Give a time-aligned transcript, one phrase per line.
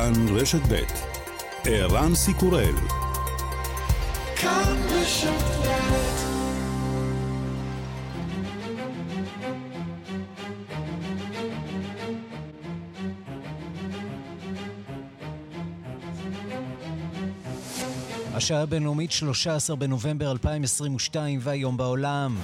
[0.00, 0.74] כאן רשת ב'
[1.64, 2.74] ערן סיקורל.
[4.36, 5.79] כאן רשת
[18.40, 22.36] השעה הבינלאומית 13 בנובמבר 2022 והיום בעולם.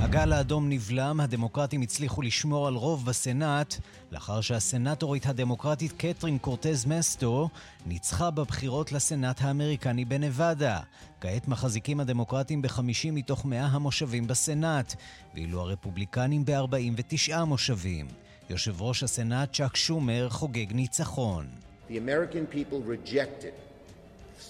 [0.00, 3.74] הגל האדום נבלם, הדמוקרטים הצליחו לשמור על רוב בסנאט,
[4.12, 7.48] לאחר שהסנאטורית הדמוקרטית קטרין קורטז מסטו
[7.86, 10.80] ניצחה בבחירות לסנאט האמריקני בנבדה.
[11.20, 14.94] כעת מחזיקים הדמוקרטים ב-50 מתוך 100 המושבים בסנאט,
[15.34, 18.06] ואילו הרפובליקנים ב-49 מושבים.
[18.50, 21.46] יושב ראש הסנאט צ'אק שומר חוגג ניצחון.
[21.88, 23.54] The American people rejected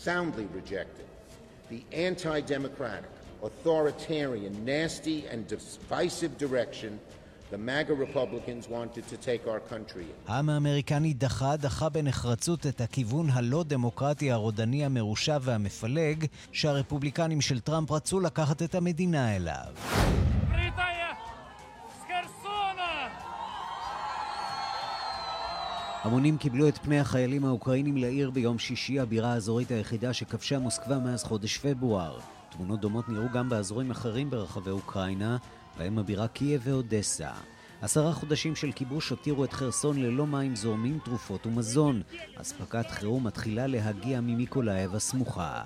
[0.04, 1.03] soundly rejected
[1.74, 3.12] the anti democratic,
[3.48, 6.92] authoritarian, nasty, and divisive direction
[7.50, 10.16] the MAGA Republicans wanted to take our country in.
[10.28, 17.90] העם האמריקני דחה, דחה בנחרצות את הכיוון הלא דמוקרטי הרודני המרושע והמפלג שהרפובליקנים של טראמפ
[17.90, 19.74] רצו לקחת את המדינה אליו.
[26.04, 31.24] המונים קיבלו את פני החיילים האוקראינים לעיר ביום שישי, הבירה האזורית היחידה שכבשה מוסקבה מאז
[31.24, 32.18] חודש פברואר.
[32.50, 35.36] תמונות דומות נראו גם באזורים אחרים ברחבי אוקראינה,
[35.78, 37.30] בהם הבירה קייב ואודסה.
[37.82, 42.02] עשרה חודשים של כיבוש הותירו את חרסון ללא מים זורמים, תרופות ומזון.
[42.36, 45.62] אספקת חירום מתחילה להגיע ממיקולאייב הסמוכה.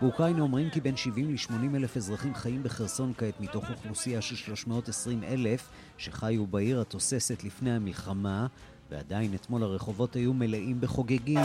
[0.00, 5.24] באוקראינה אומרים כי בין 70 ל-80 אלף אזרחים חיים בחרסון כעת מתוך אוכלוסייה של 320
[5.24, 8.46] אלף שחיו בעיר התוססת לפני המלחמה.
[8.90, 11.38] ועדיין אתמול הרחובות היו מלאים בחוגגים.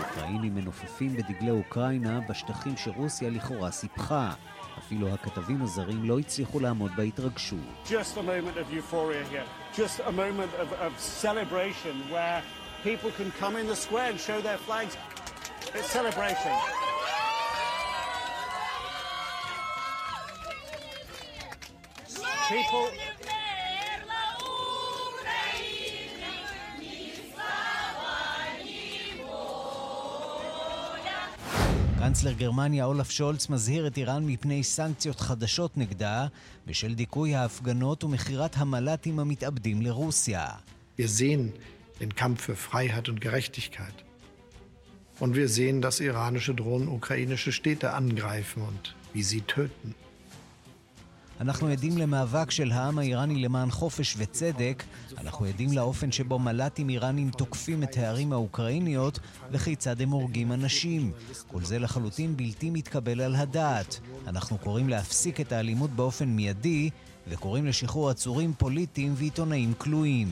[0.00, 4.32] אוקראינים מנופפים בדגלי אוקראינה בשטחים שרוסיה לכאורה סיפחה.
[4.78, 7.58] אפילו הכתבים הזרים לא הצליחו לעמוד בהתרגשות.
[7.86, 9.44] Just a moment of euphoria here.
[9.76, 12.42] Just a moment of, of celebration where
[12.82, 14.96] people can come in the square and show their flags.
[15.74, 16.52] It's celebration.
[22.49, 23.13] people
[32.03, 36.27] קנצלר גרמניה אולף שולץ מזהיר את איראן מפני סנקציות חדשות נגדה
[36.67, 40.47] בשל דיכוי ההפגנות ומכירת המל"טים המתאבדים לרוסיה.
[40.99, 41.51] Wir sehen
[42.01, 43.97] den Kampf für Freiheit und Gerechtigkeit.
[45.19, 49.95] Und wir sehen, dass iranische Drohnen ukrainische Städte angreifen und wie sie töten.
[51.40, 54.82] אנחנו עדים למאבק של העם האיראני למען חופש וצדק,
[55.18, 59.18] אנחנו עדים לאופן שבו מל"טים איראנים תוקפים את הערים האוקראיניות
[59.52, 61.12] וכיצד הם הורגים אנשים.
[61.46, 64.00] כל זה לחלוטין בלתי מתקבל על הדעת.
[64.26, 66.90] אנחנו קוראים להפסיק את האלימות באופן מיידי
[67.28, 70.28] וקוראים לשחרור עצורים פוליטיים ועיתונאים כלואים.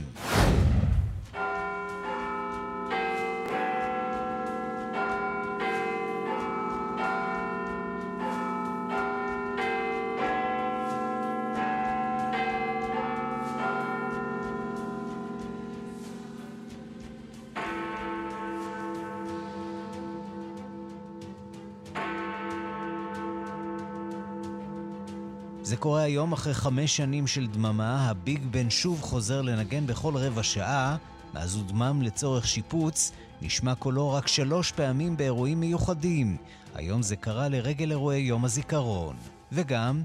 [26.06, 30.96] היום אחרי חמש שנים של דממה, הביג בן שוב חוזר לנגן בכל רבע שעה,
[31.34, 33.12] מאז הוא דמם לצורך שיפוץ,
[33.42, 36.36] נשמע קולו רק שלוש פעמים באירועים מיוחדים.
[36.74, 39.16] היום זה קרה לרגל אירועי יום הזיכרון.
[39.52, 40.02] וגם...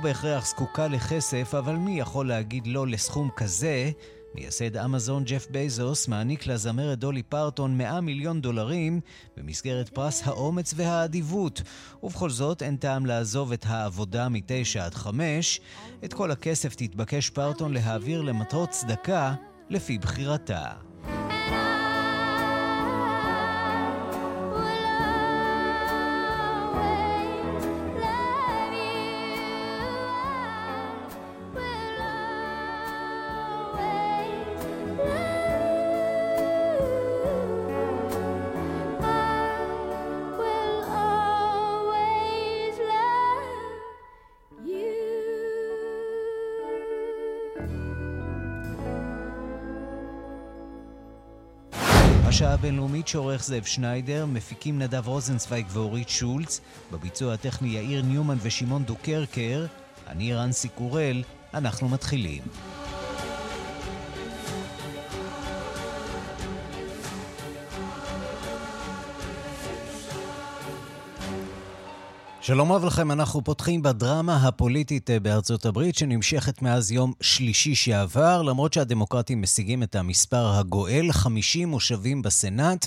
[0.00, 3.90] בהכרח זקוקה לכסף, אבל מי יכול להגיד לא לסכום כזה?
[4.34, 9.00] מייסד אמזון ג'ף בייזוס מעניק לזמרת דולי פרטון 100 מיליון דולרים
[9.36, 11.62] במסגרת פרס האומץ והאדיבות.
[12.02, 15.60] ובכל זאת אין טעם לעזוב את העבודה מתשע עד חמש.
[16.04, 19.34] את כל הכסף תתבקש פרטון להעביר למטרות צדקה
[19.70, 20.89] לפי בחירתה.
[52.40, 56.60] השעה הבינלאומית שעורך זאב שניידר, מפיקים נדב רוזנצוויג ואורית שולץ,
[56.92, 59.66] בביצוע הטכני יאיר ניומן ושמעון דוקרקר,
[60.06, 61.22] אני רנסי קורל,
[61.54, 62.42] אנחנו מתחילים.
[72.50, 78.42] שלום רב לכם, אנחנו פותחים בדרמה הפוליטית אה, בארצות הברית שנמשכת מאז יום שלישי שעבר,
[78.42, 82.86] למרות שהדמוקרטים משיגים את המספר הגואל, 50 מושבים בסנאט.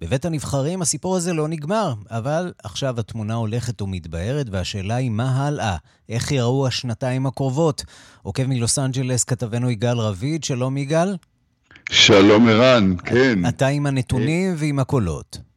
[0.00, 5.76] בבית הנבחרים הסיפור הזה לא נגמר, אבל עכשיו התמונה הולכת ומתבהרת, והשאלה היא מה הלאה?
[6.08, 7.84] איך יראו השנתיים הקרובות?
[8.22, 11.16] עוקב מלוס אנג'לס כתבנו יגאל רביד, שלום יגאל.
[11.90, 13.48] שלום ערן, כן.
[13.48, 15.49] אתה עם הנתונים ועם הקולות.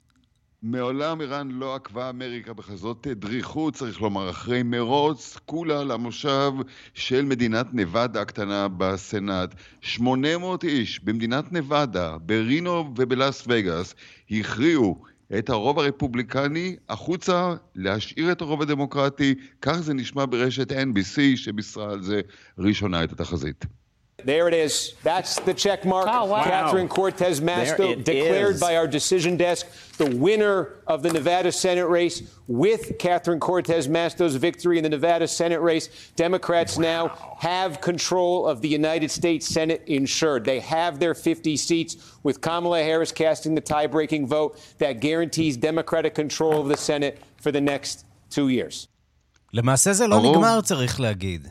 [0.63, 6.51] מעולם איראן לא עקבה אמריקה בכזאת דריכות, צריך לומר, אחרי מרוץ כולה למושב
[6.93, 9.55] של מדינת נבדה הקטנה בסנאט.
[9.81, 13.95] 800 איש במדינת נבדה, ברינו ובלאס וגאס,
[14.31, 15.03] הכריעו
[15.37, 22.01] את הרוב הרפובליקני החוצה, להשאיר את הרוב הדמוקרטי, כך זה נשמע ברשת NBC שבישרה על
[22.03, 22.21] זה
[22.57, 23.65] ראשונה את התחזית.
[24.24, 24.94] There it is.
[25.04, 26.08] That's the check mark.
[26.10, 26.42] Oh, wow.
[26.42, 28.60] Catherine Cortez Masto declared is.
[28.60, 29.66] by our decision desk
[29.96, 35.28] the winner of the Nevada Senate race with Catherine Cortez Masto's victory in the Nevada
[35.28, 35.88] Senate race.
[36.16, 36.82] Democrats wow.
[36.82, 40.44] now have control of the United States Senate insured.
[40.44, 45.56] They have their 50 seats with Kamala Harris casting the tie breaking vote that guarantees
[45.56, 48.88] Democratic control of the Senate for the next two years.
[49.52, 51.48] למעשה זה לא נגמר, צריך להגיד.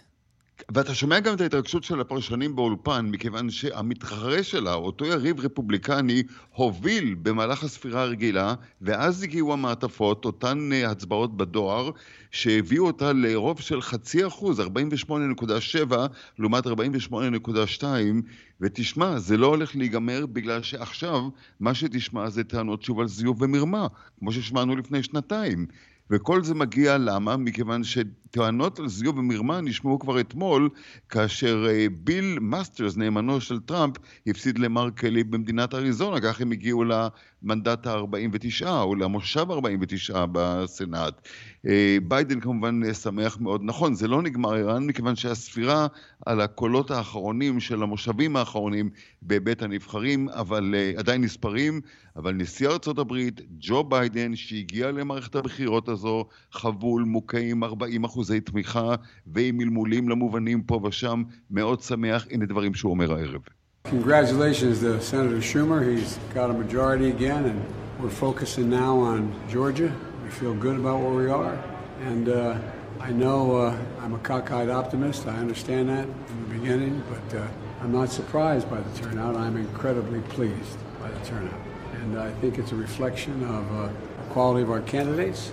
[0.75, 6.23] ואתה שומע גם את ההתרגשות של הפרשנים באולפן, מכיוון שהמתחרה שלה, אותו יריב רפובליקני,
[6.55, 11.91] הוביל במהלך הספירה הרגילה, ואז הגיעו המעטפות, אותן אה, הצבעות בדואר,
[12.31, 15.95] שהביאו אותה לרוב של חצי אחוז, 48.7
[16.39, 17.85] לעומת 48.2,
[18.61, 21.29] ותשמע, זה לא הולך להיגמר בגלל שעכשיו
[21.61, 23.87] מה שתשמע זה טענות שוב על זיוף ומרמה,
[24.19, 25.67] כמו ששמענו לפני שנתיים.
[26.13, 27.37] וכל זה מגיע למה?
[27.37, 30.69] מכיוון שטענות על זיוף ומרמה נשמעו כבר אתמול,
[31.09, 36.85] כאשר אה, בלייק מאסטרס, נאמנו של טראמפ, הפסיד למרק קלי במדינת אריזונה, כך הם הגיעו
[36.85, 41.29] למנדט ה-49, או למושב ה-49 בסנאט.
[41.67, 43.61] אה, ביידן כמובן שמח מאוד.
[43.65, 45.87] נכון, זה לא נגמר איראן, מכיוון שהספירה
[46.27, 48.91] על הקולות האחרונים של המושבים האחרונים
[49.23, 51.81] בבית הנבחרים, אבל uh, עדיין נספרים,
[52.17, 58.41] אבל נשיא ארצות הברית, ג'ו ביידן, שהגיע למערכת הבחירות הזו, חבול, מוכה עם 40 אחוזי
[58.41, 58.95] תמיכה
[59.27, 63.41] ועם מלמולים למובנים פה ושם, מאוד שמח, הנה דברים שהוא אומר הערב.
[63.85, 65.83] Congratulations to Senator Schumer.
[65.83, 67.59] He's got a majority again, and
[68.01, 69.21] we're focusing now on
[69.51, 69.91] Georgia.
[70.25, 71.57] We feel good about where we are.
[72.09, 72.59] And uh,
[73.03, 75.27] I know uh, I'm a cockeyed optimist.
[75.27, 77.49] I understand that from the beginning, but uh,
[77.81, 79.35] I'm not surprised by the turnout.
[79.35, 81.61] I'm incredibly pleased by the turnout.
[81.95, 85.51] And I think it's a reflection of uh, the quality of our candidates.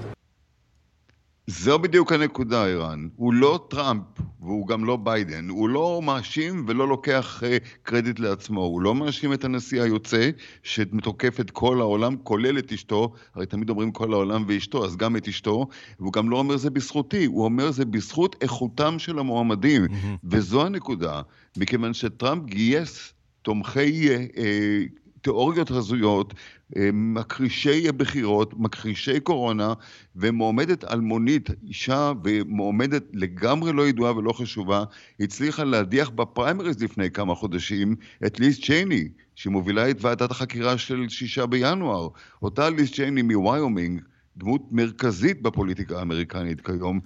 [1.49, 3.07] זו בדיוק הנקודה, איראן.
[3.15, 4.03] הוא לא טראמפ
[4.41, 5.49] והוא גם לא ביידן.
[5.49, 8.61] הוא לא מאשים ולא לוקח uh, קרדיט לעצמו.
[8.61, 10.29] הוא לא מאשים את הנשיא היוצא,
[10.63, 13.13] שמתוקף את כל העולם, כולל את אשתו.
[13.35, 15.67] הרי תמיד אומרים כל העולם ואשתו, אז גם את אשתו.
[15.99, 19.85] והוא גם לא אומר זה בזכותי, הוא אומר זה בזכות איכותם של המועמדים.
[19.85, 20.17] Mm-hmm.
[20.23, 21.21] וזו הנקודה,
[21.57, 26.37] מכיוון שטראמפ גייס תומכי uh, uh, תיאוריות הזויות, אה,
[26.93, 29.73] מכחישי בחירות, מכחישי קורונה,
[30.15, 34.83] ומועמדת אלמונית, אישה ומועמדת לגמרי לא ידועה ולא חשובה,
[35.19, 37.95] הצליחה להדיח בפריימריז לפני כמה חודשים
[38.25, 42.07] את ליז צ'ייני, שמובילה את ועדת החקירה של שישה בינואר.
[42.41, 44.01] אותה ליז צ'ייני מוויומינג,
[44.37, 46.99] דמות מרכזית בפוליטיקה האמריקנית כיום,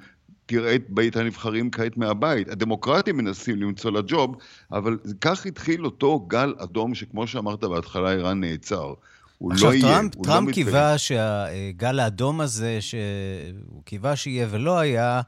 [0.45, 2.49] תראה את בית הנבחרים כעת מהבית.
[2.49, 4.35] הדמוקרטים מנסים למצוא לה ג'וב,
[4.71, 8.93] אבל כך התחיל אותו גל אדום שכמו שאמרת בהתחלה, ערן, נעצר.
[9.43, 14.47] הוא עכשיו, לא טראמפ, יהיה, הוא טראמפ לא קיווה שהגל האדום הזה, שהוא קיווה שיהיה
[14.49, 15.21] ולא היה,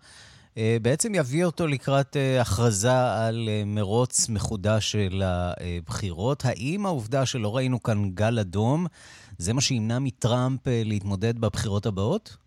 [0.58, 6.46] אה, בעצם יביא אותו לקראת אה, הכרזה על אה, מרוץ מחודש של הבחירות.
[6.46, 8.86] האם העובדה שלא ראינו כאן גל אדום,
[9.38, 12.38] זה מה שימנע מטראמפ להתמודד בבחירות הבאות?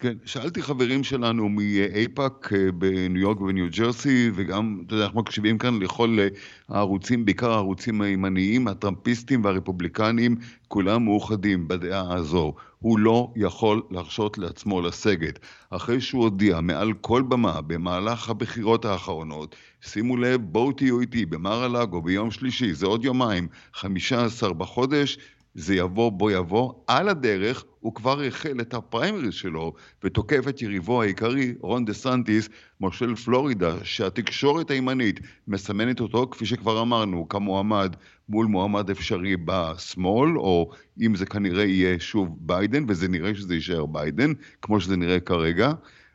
[0.00, 5.58] כן, שאלתי חברים שלנו מאייפאק אה, בניו יורק ובניו ג'רסי, וגם, אתה יודע, אנחנו מקשיבים
[5.58, 6.28] כאן לכל אה,
[6.68, 10.36] הערוצים, בעיקר הערוצים הימניים, הטראמפיסטים והרפובליקנים,
[10.68, 12.54] כולם מאוחדים בדעה הזו.
[12.78, 15.38] הוא לא יכול להרשות לעצמו לסגת.
[15.70, 21.62] אחרי שהוא הודיע מעל כל במה במהלך הבחירות האחרונות, שימו לב, בואו תהיו איתי במר
[21.62, 25.18] הלאגו ביום שלישי, זה עוד יומיים, 15 בחודש,
[25.54, 29.72] זה יבוא בוא יבוא, על הדרך הוא כבר החל את הפריימריז שלו
[30.04, 32.48] ותוקף את יריבו העיקרי, רון דה סנטיס,
[32.80, 37.96] מושל פלורידה, שהתקשורת הימנית מסמנת אותו, כפי שכבר אמרנו, כמועמד
[38.28, 43.86] מול מועמד אפשרי בשמאל, או אם זה כנראה יהיה שוב ביידן, וזה נראה שזה יישאר
[43.86, 45.72] ביידן, כמו שזה נראה כרגע.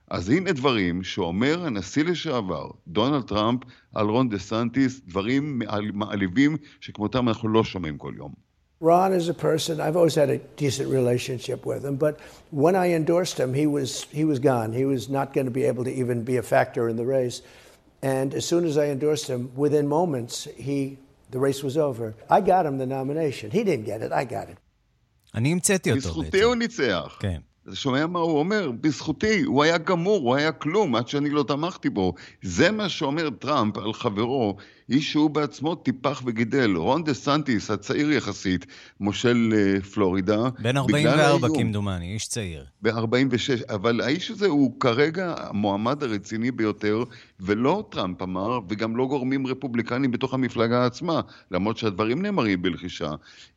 [0.09, 3.59] אז הנה דברים שאומר הנשיא לשעבר, דונלד טראמפ,
[3.93, 5.61] על רון דה סנטיס, דברים
[5.93, 8.44] מעליבים שכמותם אנחנו לא שומעים כל יום.
[8.80, 12.18] Ron is a person, I've always had a decent relationship with him, but
[12.50, 14.72] when I endorsed him, he was, he was gone.
[14.72, 17.42] He was not going to be able to even be a factor in the race.
[18.02, 20.96] And as soon as I endorsed him, within moments, he,
[21.30, 22.14] the race was over.
[22.30, 23.50] I got him the nomination.
[23.50, 24.56] He didn't get it, I got it.
[25.34, 26.08] אני המצאתי אותו בעצם.
[26.08, 27.16] בזכותי הוא ניצח.
[27.20, 27.40] כן.
[27.68, 28.70] אתה שומע מה הוא אומר?
[28.80, 32.14] בזכותי, הוא היה גמור, הוא היה כלום, עד שאני לא תמכתי בו.
[32.42, 34.56] זה מה שאומר טראמפ על חברו,
[34.89, 36.75] איש שהוא בעצמו טיפח וגידל.
[36.75, 38.65] רון דה סנטיס, הצעיר יחסית,
[38.99, 39.53] מושל
[39.93, 40.49] פלורידה.
[40.59, 42.65] בן 44 כמדומני, איש צעיר.
[42.81, 47.03] ב-46, אבל האיש הזה הוא כרגע המועמד הרציני ביותר,
[47.39, 53.11] ולא טראמפ אמר, וגם לא גורמים רפובליקנים בתוך המפלגה עצמה, למרות שהדברים נאמרים בלחישה.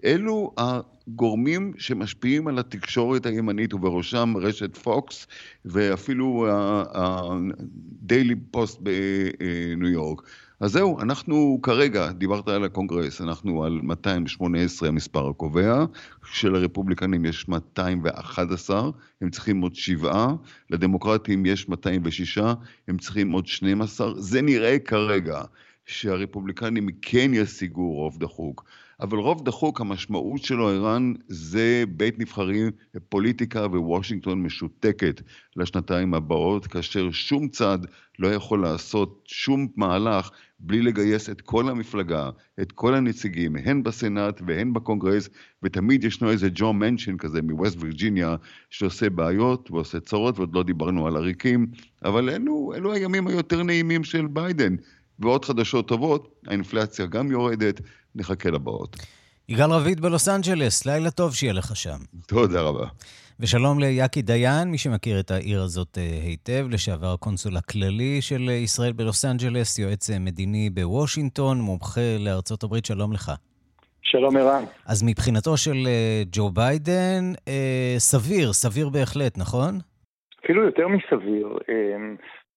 [0.05, 5.27] אלו הגורמים שמשפיעים על התקשורת הימנית, ובראשם רשת פוקס,
[5.65, 6.47] ואפילו
[6.95, 10.23] הדיילי פוסט בניו יורק.
[10.61, 15.85] אז זהו, אנחנו כרגע, דיברת על הקונגרס, אנחנו על 218 המספר הקובע,
[16.33, 20.35] שלרפובליקנים יש 211, הם צריכים עוד שבעה,
[20.71, 22.39] לדמוקרטים יש 206,
[22.89, 25.43] הם צריכים עוד 12, זה נראה כרגע
[25.87, 28.65] שהרפובליקנים כן ישיגו רוב דחוק.
[29.01, 32.71] אבל רוב דחוק, המשמעות שלו, ערן, זה בית נבחרים,
[33.09, 35.23] פוליטיקה בוושינגטון משותקת
[35.57, 37.79] לשנתיים הבאות, כאשר שום צד
[38.19, 44.43] לא יכול לעשות שום מהלך בלי לגייס את כל המפלגה, את כל הנציגים, הן בסנאט
[44.47, 45.29] והן בקונגרס,
[45.63, 48.37] ותמיד ישנו איזה ג'ו מנשן כזה מווסט וירג'יניה,
[48.71, 51.67] שעושה בעיות ועושה צרות, ועוד לא דיברנו על עריקים,
[52.05, 54.77] אבל אלו, אלו הימים היותר נעימים של ביידן.
[55.19, 57.81] ועוד חדשות טובות, האינפלציה גם יורדת,
[58.15, 58.97] נחכה לבאות.
[59.51, 62.01] יגאל רביד בלוס אנג'לס, לילה טוב שיהיה לך שם.
[62.27, 62.87] תודה רבה.
[63.41, 68.93] ושלום ליקי דיין, מי שמכיר את העיר הזאת אה, היטב, לשעבר הקונסול הכללי של ישראל
[68.93, 73.33] בלוס אנג'לס, יועץ אה, מדיני בוושינגטון, מומחה לארצות הברית, שלום לך.
[74.03, 74.65] שלום ערן.
[74.87, 77.25] אז מבחינתו של אה, ג'ו ביידן,
[77.99, 79.73] סביר, סביר בהחלט, נכון?
[80.45, 81.59] אפילו יותר מסביר.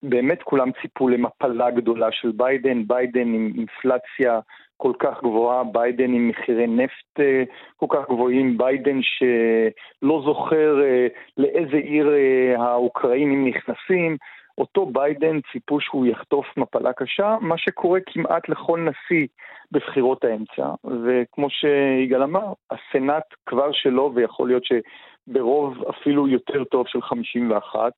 [0.03, 4.39] באמת כולם ציפו למפלה גדולה של ביידן, ביידן עם אינפלציה
[4.81, 7.43] כל כך גבוהה, ביידן עם מחירי נפט אה,
[7.77, 11.07] כל כך גבוהים, ביידן שלא זוכר אה,
[11.37, 14.17] לאיזה עיר אה, האוקראינים נכנסים,
[14.57, 19.27] אותו ביידן ציפו שהוא יחטוף מפלה קשה, מה שקורה כמעט לכל נשיא
[19.71, 27.01] בבחירות האמצע, וכמו שיגאל אמר, הסנאט כבר שלו, ויכול להיות שברוב אפילו יותר טוב של
[27.01, 27.89] 51, אה,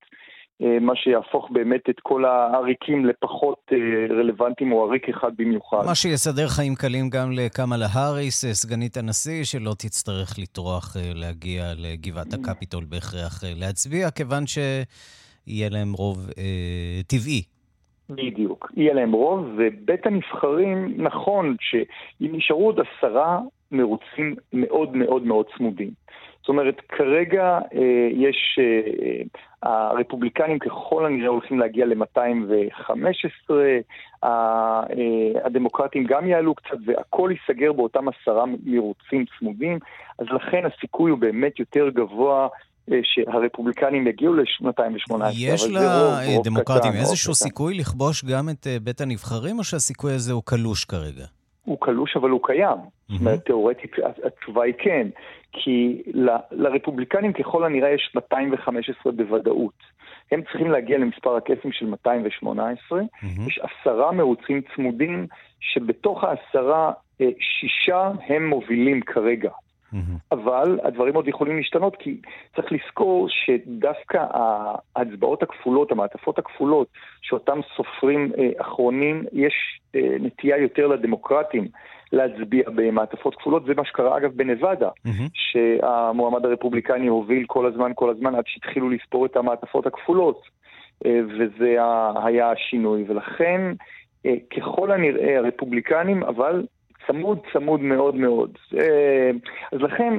[0.60, 3.78] מה שיהפוך באמת את כל העריקים לפחות אה,
[4.10, 5.86] רלוונטיים, או עריק אחד במיוחד.
[5.86, 12.34] מה שיסדר חיים קלים גם לקמאלה האריס, אה, סגנית הנשיא, שלא תצטרך לטרוח להגיע לגבעת
[12.34, 17.44] הקפיטול בהכרח להצביע, כיוון שיהיה להם רוב אה, טבעי.
[18.10, 23.40] בדיוק, יהיה להם רוב, ובית הנבחרים, נכון שאם נשארו עוד עשרה
[23.72, 25.92] מרוצים מאוד מאוד מאוד צמודים.
[26.44, 29.22] זאת אומרת, כרגע אה, יש, אה,
[29.64, 33.52] הרפובליקנים ככל הנראה הולכים להגיע ל-215,
[34.24, 34.82] אה,
[35.46, 39.80] הדמוקרטים גם יעלו קצת, והכל ייסגר באותם עשרה מרוצים צמודים,
[40.20, 42.48] אז לכן הסיכוי הוא באמת יותר גבוה.
[42.92, 45.14] אה, שהרפובליקנים יגיעו ל-218.
[45.34, 45.64] יש
[46.40, 51.26] לדמוקרטים איזשהו סיכוי לכבוש גם את אה, בית הנבחרים, או שהסיכוי הזה הוא קלוש כרגע?
[51.66, 52.78] הוא קלוש, אבל הוא קיים.
[53.10, 53.92] זאת אומרת, תאורטית
[54.24, 55.08] התשובה היא כן.
[55.52, 59.94] כי ל, לרפובליקנים ככל הנראה יש 215 בוודאות.
[60.32, 63.02] הם צריכים להגיע למספר הקסם של 218.
[63.02, 63.26] Mm-hmm.
[63.48, 65.28] יש עשרה מרוצים צמודים,
[65.60, 66.92] שבתוך העשרה,
[67.22, 69.50] אה, שישה הם מובילים כרגע.
[69.94, 70.18] Mm-hmm.
[70.32, 72.22] אבל הדברים עוד יכולים להשתנות, כי
[72.56, 74.26] צריך לזכור שדווקא
[74.96, 76.88] ההצבעות הכפולות, המעטפות הכפולות,
[77.22, 79.54] שאותם סופרים אה, אחרונים, יש
[79.96, 81.68] אה, נטייה יותר לדמוקרטים
[82.12, 83.66] להצביע במעטפות כפולות.
[83.66, 85.30] זה מה שקרה אגב בנבדה, mm-hmm.
[85.34, 90.42] שהמועמד הרפובליקני הוביל כל הזמן, כל הזמן, עד שהתחילו לספור את המעטפות הכפולות.
[91.06, 91.78] אה, וזה
[92.24, 93.62] היה השינוי, ולכן
[94.58, 96.66] ככל הנראה הרפובליקנים, אבל
[97.08, 98.58] צמוד צמוד מאוד מאוד.
[99.72, 100.14] אז לכן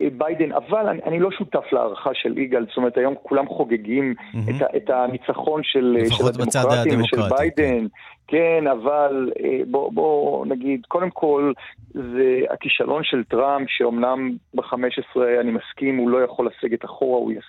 [0.00, 4.50] ביידן, אבל אני, אני לא שותף להערכה של יגאל, זאת אומרת היום כולם חוגגים mm-hmm.
[4.50, 7.86] את, את הניצחון של, של הדמוקרטים ושל ביידן,
[8.28, 11.52] כן, אבל אה, בוא, בוא נגיד, קודם כל
[11.94, 17.44] זה הכישלון של טראמפ, שאומנם ב-15 אני מסכים, הוא לא יכול לסגת אחורה, הוא יס...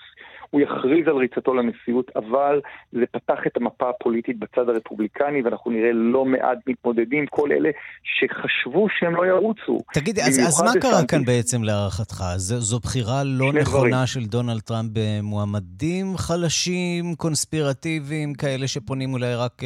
[0.50, 5.92] הוא יכריז על ריצתו לנשיאות, אבל זה פתח את המפה הפוליטית בצד הרפובליקני, ואנחנו נראה
[5.94, 7.70] לא מעט מתמודדים, כל אלה
[8.04, 9.78] שחשבו שהם לא ירוצו.
[9.94, 12.24] תגיד, אז, אז מה קרה כאן בעצם להערכתך?
[12.36, 14.06] זו, זו בחירה לא נכונה דברים.
[14.06, 19.62] של דונלד טראמפ במועמדים חלשים, קונספירטיביים, כאלה שפונים אולי רק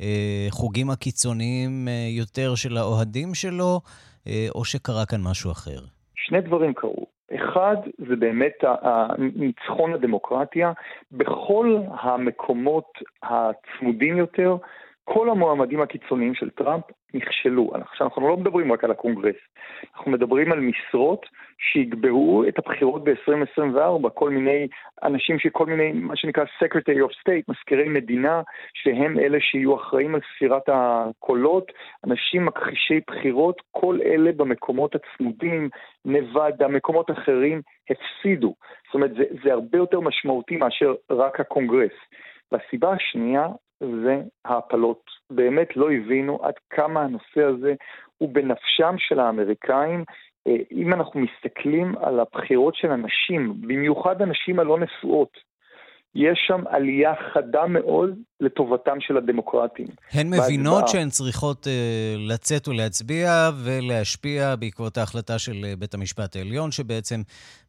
[0.00, 3.80] לחוגים הקיצוניים אה, יותר של האוהדים שלו?
[4.54, 5.80] או שקרה כאן משהו אחר?
[6.14, 7.06] שני דברים קרו.
[7.34, 7.76] אחד,
[8.08, 8.64] זה באמת
[9.18, 10.72] ניצחון הדמוקרטיה
[11.12, 14.56] בכל המקומות הצמודים יותר.
[15.04, 16.84] כל המועמדים הקיצוניים של טראמפ
[17.14, 17.70] נכשלו.
[17.74, 19.36] עכשיו אנחנו לא מדברים רק על הקונגרס,
[19.96, 21.26] אנחנו מדברים על משרות
[21.60, 24.68] שיקבעו את הבחירות ב-2024, כל מיני
[25.02, 28.42] אנשים שכל מיני, מה שנקרא Secretary of State, מזכירי מדינה,
[28.74, 31.72] שהם אלה שיהיו אחראים על ספירת הקולות,
[32.06, 35.68] אנשים מכחישי בחירות, כל אלה במקומות הצמודים,
[36.04, 38.54] נבדה, מקומות אחרים, הפסידו.
[38.86, 41.92] זאת אומרת, זה, זה הרבה יותר משמעותי מאשר רק הקונגרס.
[42.52, 43.48] והסיבה השנייה
[43.80, 45.10] זה ההפלות.
[45.30, 47.74] באמת לא הבינו עד כמה הנושא הזה
[48.18, 50.04] הוא בנפשם של האמריקאים.
[50.46, 55.50] אה, אם אנחנו מסתכלים על הבחירות של הנשים, במיוחד הנשים הלא נשואות,
[56.14, 59.86] יש שם עלייה חדה מאוד לטובתם של הדמוקרטים.
[60.12, 61.70] הן מבינות שהן צריכות uh,
[62.18, 67.20] לצאת ולהצביע ולהשפיע בעקבות ההחלטה של uh, בית המשפט העליון, שבעצם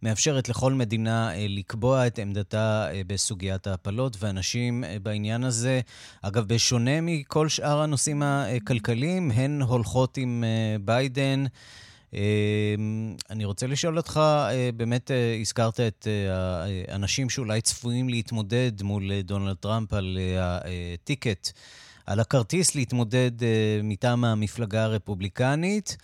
[0.03, 5.79] מאפשרת לכל מדינה uh, לקבוע את עמדתה uh, בסוגיית ההפלות, ואנשים uh, בעניין הזה,
[6.21, 11.43] אגב, בשונה מכל שאר הנושאים הכלכליים, הן הולכות עם uh, ביידן.
[12.13, 18.71] אמ, אני רוצה לשאול אותך, אה, באמת אה, הזכרת את אה, האנשים שאולי צפויים להתמודד
[18.81, 21.51] מול דונלד טראמפ על ה ticket,
[22.05, 23.31] על הכרטיס להתמודד
[23.83, 25.97] מטעם המפלגה הרפובליקנית.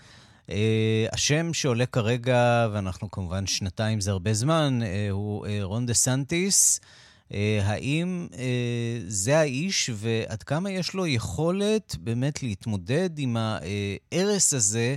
[1.11, 4.79] השם שעולה כרגע, ואנחנו כמובן שנתיים זה הרבה זמן,
[5.11, 6.79] הוא רון דה סנטיס.
[7.63, 8.27] האם
[9.07, 14.95] זה האיש ועד כמה יש לו יכולת באמת להתמודד עם ההרס הזה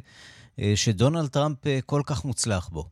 [0.75, 2.83] שדונלד טראמפ אה, כל כך מוצלח בו?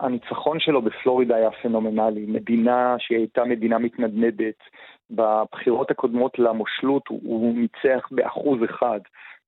[0.00, 2.26] הניצחון שלו בפלורידה היה פנומנלי.
[2.28, 4.58] מדינה שהיא הייתה מדינה מתנדנדת.
[5.10, 9.00] בבחירות הקודמות למושלות הוא ניצח באחוז אחד.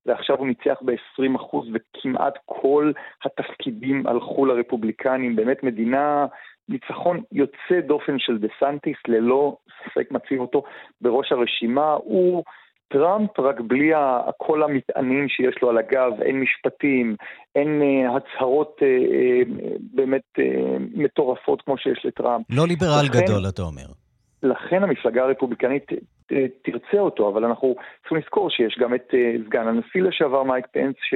[0.05, 2.91] ועכשיו הוא ניצח ב-20 אחוז, וכמעט כל
[3.23, 5.35] התפקידים הלכו לרפובליקנים.
[5.35, 6.25] באמת מדינה,
[6.69, 10.63] ניצחון יוצא דופן של דה סנטיס, ללא ספק מציב אותו
[11.01, 11.93] בראש הרשימה.
[11.93, 12.43] הוא
[12.87, 13.91] טראמפ, רק בלי
[14.37, 17.15] כל המטענים שיש לו על הגב, אין משפטים,
[17.55, 20.39] אין אה, הצהרות אה, אה, באמת
[20.93, 22.45] מטורפות כמו שיש לטראמפ.
[22.49, 23.85] לא ליברל לכן, גדול, אתה אומר.
[24.43, 25.85] לכן המפלגה הרפובליקנית
[26.63, 29.13] תרצה אותו, אבל אנחנו צריכים לזכור שיש גם את
[29.45, 31.13] סגן הנשיא לשעבר מייק פנס, ש,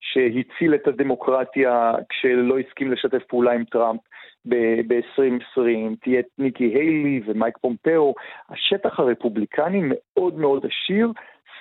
[0.00, 4.00] שהציל את הדמוקרטיה כשלא הסכים לשתף פעולה עם טראמפ.
[4.48, 8.14] ב-2020, תהיה ניקי היילי ומייק פומפאו,
[8.50, 11.12] השטח הרפובליקני מאוד מאוד עשיר,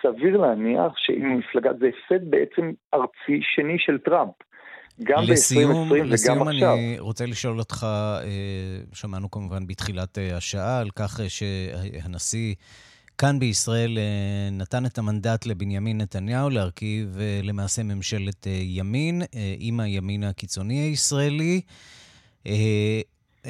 [0.01, 4.33] סביר להניח שאם המפלגה, זה הפסד בעצם ארצי שני של טראמפ.
[5.03, 5.57] גם ב-2020
[5.91, 6.73] וגם לסיום עכשיו.
[6.73, 8.21] אני רוצה לשאול אותך, אה,
[8.93, 12.55] שמענו כמובן בתחילת אה, השעה על כך אה, שהנשיא
[13.17, 13.97] כאן בישראל
[14.51, 19.21] נתן את המנדט לבנימין נתניהו להרכיב למעשה ממשלת ימין
[19.59, 21.61] עם הימין הקיצוני הישראלי.
[22.47, 23.01] אה,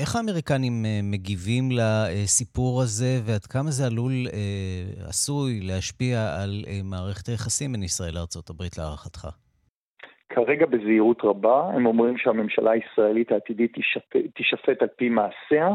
[0.02, 6.52] איך האמריקנים אה, מגיבים לסיפור הזה, ועד כמה זה עלול, אה, עשוי, להשפיע על
[6.84, 9.28] מערכת היחסים בין ישראל לארה"ב להערכתך?
[10.30, 13.74] כרגע בזהירות רבה, הם אומרים שהממשלה הישראלית העתידית
[14.36, 15.70] תישפט, על פי מעשיה.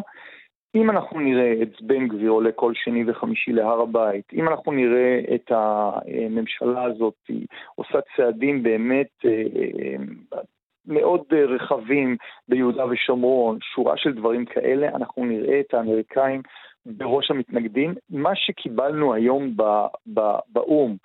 [0.74, 5.20] אם אנחנו נראה את בן גביר עולה כל שני וחמישי להר הבית, אם אנחנו נראה
[5.34, 7.30] את הממשלה הזאת
[7.74, 9.24] עושה צעדים באמת
[10.90, 12.16] מאוד אה, רחבים
[12.48, 16.42] ביהודה ושומרון, שורה של דברים כאלה, אנחנו נראה את האמריקאים
[16.86, 17.94] בראש המתנגדים.
[18.10, 19.56] מה שקיבלנו היום
[20.52, 20.96] באו"ם,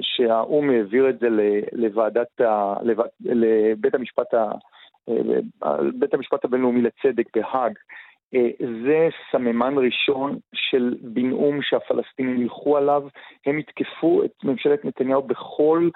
[0.00, 1.28] שהאו"ם העביר את זה
[1.72, 2.40] לוועדת,
[3.20, 4.50] לבית המשפט, ה,
[5.98, 7.72] בית המשפט הבינלאומי לצדק בהאג,
[8.34, 8.50] אה,
[8.84, 13.02] זה סממן ראשון של בנאום שהפלסטינים ילכו עליו.
[13.46, 15.88] הם יתקפו את ממשלת נתניהו בכל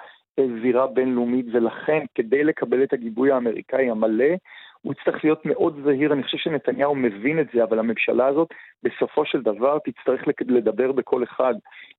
[0.61, 4.35] זירה בינלאומית, ולכן כדי לקבל את הגיבוי האמריקאי המלא,
[4.83, 6.13] הוא יצטרך להיות מאוד זהיר.
[6.13, 8.47] אני חושב שנתניהו מבין את זה, אבל הממשלה הזאת
[8.83, 11.53] בסופו של דבר תצטרך לדבר בקול אחד.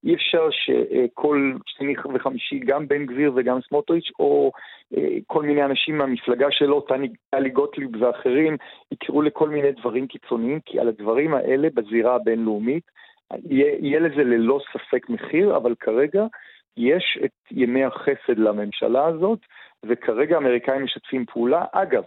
[0.04, 4.52] אי אפשר שכל שני וחמישי, גם בן גביר וגם סמוטריץ', או
[4.96, 6.86] אה, כל מיני אנשים מהמפלגה שלו,
[7.30, 8.56] טלי גוטליב ואחרים,
[8.92, 12.84] יקראו לכל מיני דברים קיצוניים, כי על הדברים האלה בזירה הבינלאומית
[13.50, 16.24] יהיה, יהיה לזה ללא ספק מחיר, אבל כרגע
[16.76, 19.38] יש את ימי החסד לממשלה הזאת,
[19.86, 21.64] וכרגע האמריקאים משתפים פעולה.
[21.72, 22.02] אגב,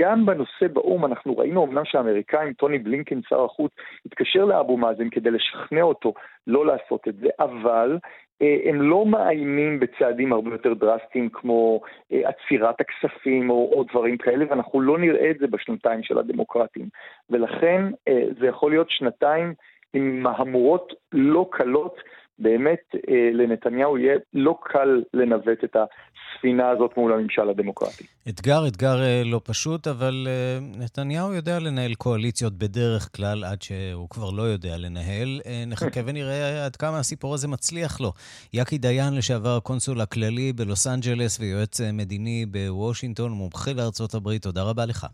[0.00, 3.72] גם בנושא באו"ם אנחנו ראינו אמנם שהאמריקאים, טוני בלינקן, שר החוץ,
[4.06, 6.14] התקשר לאבו מאזן כדי לשכנע אותו
[6.46, 7.98] לא לעשות את זה, אבל
[8.42, 11.80] אה, הם לא מאיימים בצעדים הרבה יותר דרסטיים כמו
[12.12, 16.88] אה, עצירת הכספים או, או דברים כאלה, ואנחנו לא נראה את זה בשנתיים של הדמוקרטים.
[17.30, 19.54] ולכן אה, זה יכול להיות שנתיים
[19.92, 21.96] עם מהמורות לא קלות
[22.38, 28.04] באמת אה, לנתניהו יהיה לא קל לנווט את הספינה הזאת מול הממשל הדמוקרטי.
[28.28, 34.08] אתגר, אתגר אה, לא פשוט, אבל אה, נתניהו יודע לנהל קואליציות בדרך כלל, עד שהוא
[34.10, 35.40] כבר לא יודע לנהל.
[35.46, 38.12] אה, נחכה ונראה עד כמה הסיפור הזה מצליח לו.
[38.52, 44.86] יקי דיין, לשעבר הקונסול הכללי בלוס אנג'לס ויועץ מדיני בוושינגטון, מומחה לארצות הברית, תודה רבה
[44.86, 45.06] לך.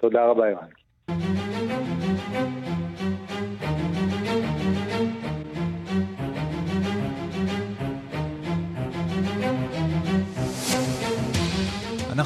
[0.00, 1.71] תודה רבה, ירן.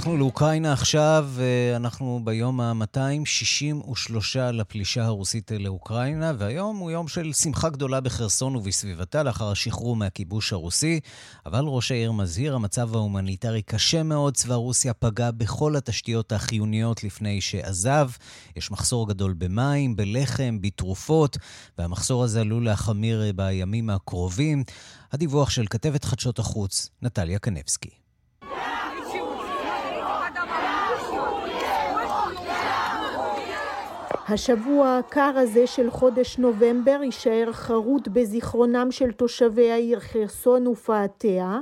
[0.07, 1.31] אנחנו לאוקראינה עכשיו,
[1.77, 9.51] אנחנו ביום ה-263 לפלישה הרוסית לאוקראינה, והיום הוא יום של שמחה גדולה בחרסון ובסביבתה לאחר
[9.51, 11.01] השחרור מהכיבוש הרוסי,
[11.47, 17.41] אבל ראש העיר מזהיר, המצב ההומניטרי קשה מאוד, צבא רוסיה פגע בכל התשתיות החיוניות לפני
[17.41, 18.11] שעזב.
[18.57, 21.37] יש מחסור גדול במים, בלחם, בתרופות,
[21.79, 24.65] והמחסור הזה עלול להחמיר בימים הקרובים.
[25.13, 28.06] הדיווח של כתבת חדשות החוץ, נטליה קנבסקי.
[34.29, 41.59] השבוע הקר הזה של חודש נובמבר יישאר חרוט בזיכרונם של תושבי העיר חרסון ופאתיה.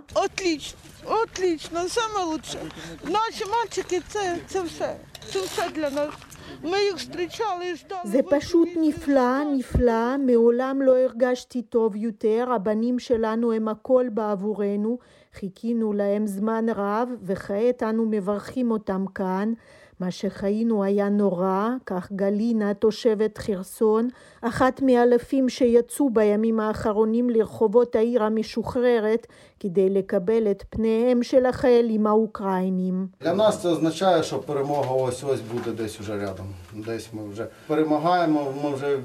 [8.05, 14.99] זה פשוט נפלא, נפלא, מעולם לא הרגשתי טוב יותר, הבנים שלנו הם הכל בעבורנו,
[15.35, 19.53] חיכינו להם זמן רב וכעת אנו מברכים אותם כאן.
[20.00, 24.08] מה שחיינו היה נורא, כך גלינה, תושבת חרסון,
[24.42, 29.28] אחת מאלפים שיצאו בימים האחרונים לרחובות העיר המשוחררת
[29.60, 33.08] כדי לקבל את פניהם של החיילים האוקראינים.
[33.22, 36.48] Для нас це означає, що перемога ось ось буде десь уже рядом.
[36.86, 39.00] Десь ми вже перемагаємо, ми вже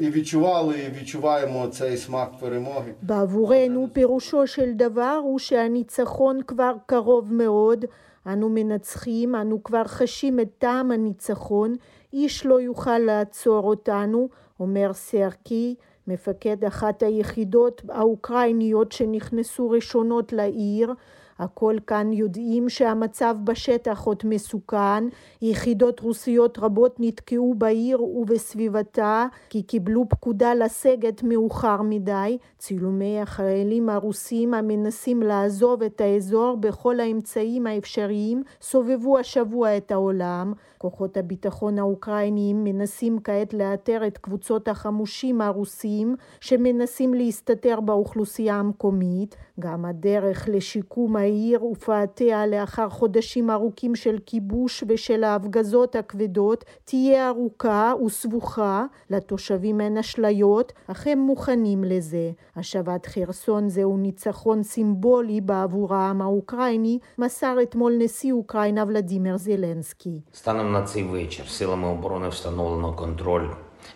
[0.00, 2.94] і відчували, і відчуваємо цей смак перемоги.
[3.02, 7.84] בעבורנו פירושו של דבר הוא שהניצחון כבר קרוב מאוד.
[8.27, 11.75] אנו מנצחים, אנו כבר חשים את טעם הניצחון,
[12.13, 15.75] איש לא יוכל לעצור אותנו, אומר סרקי,
[16.07, 20.93] מפקד אחת היחידות האוקראיניות שנכנסו ראשונות לעיר,
[21.39, 25.03] הכל כאן יודעים שהמצב בשטח עוד מסוכן,
[25.41, 34.53] יחידות רוסיות רבות נתקעו בעיר ובסביבתה כי קיבלו פקודה לסגת מאוחר מדי, צילומי החיילים הרוסים
[34.53, 43.19] המנסים לעזוב את האזור בכל האמצעים האפשריים סובבו השבוע את העולם, כוחות הביטחון האוקראיניים מנסים
[43.23, 52.46] כעת לאתר את קבוצות החמושים הרוסים שמנסים להסתתר באוכלוסייה המקומית, גם הדרך לשיקום העיר ופאתיה
[52.46, 61.06] לאחר חודשים ארוכים של כיבוש ושל ההפגזות הכבדות תהיה ארוכה וסבוכה, לתושבים אין אשליות, אך
[61.06, 62.30] הם מוכנים לזה.
[62.56, 70.20] השבת חרסון זהו ניצחון סימבולי בעבור העם האוקראיני, מסר אתמול נשיא אוקראינה ולדימיר זלנסקי.
[70.32, 73.48] Станом на цей вечір силами оборони встановлено контроль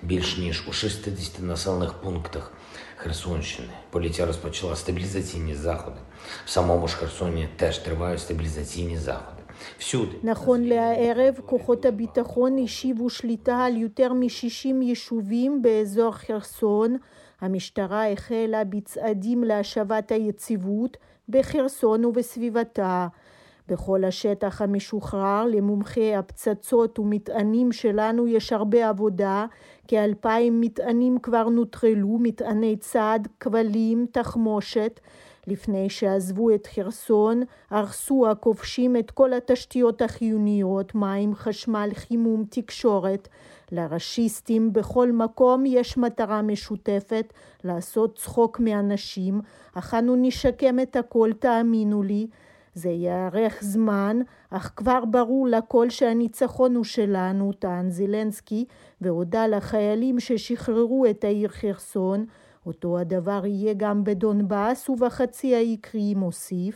[0.03, 2.53] більш ніж у 60 населених пунктах
[2.99, 3.69] Херсонщини.
[3.91, 5.97] Поліція розпочала стабілізаційні заходи.
[6.45, 9.43] В самому ж Херсоні теж тривають стабілізаційні заходи.
[9.79, 10.17] всюди.
[10.23, 16.97] נכון לערב, כוחות הביטחון השיבו שליטה על יותר מ-60 יישובים באזור חרסון.
[17.41, 20.97] המשטרה החלה בצעדים להשבת היציבות
[21.29, 23.09] בחרסון ובסביבתה.
[23.70, 29.46] בכל השטח המשוחרר למומחי הפצצות ומטענים שלנו יש הרבה עבודה,
[29.88, 35.00] כאלפיים מטענים כבר נוטרלו, מטעני צעד, כבלים, תחמושת.
[35.48, 43.28] לפני שעזבו את חרסון, הרסו הכובשים את כל התשתיות החיוניות, מים, חשמל, חימום, תקשורת.
[43.72, 49.42] לראשיסטים בכל מקום יש מטרה משותפת, לעשות צחוק מאנשים,
[49.74, 52.28] אך אנו נשקם את הכל, תאמינו לי.
[52.80, 58.66] זה יארך זמן, אך כבר ברור לכל שהניצחון הוא שלנו, טען זילנסקי,
[59.02, 62.26] והודה לחיילים ששחררו את העיר חרסון.
[62.66, 66.76] אותו הדבר יהיה גם בדונבאס ובחצי האי קרי מוסיף.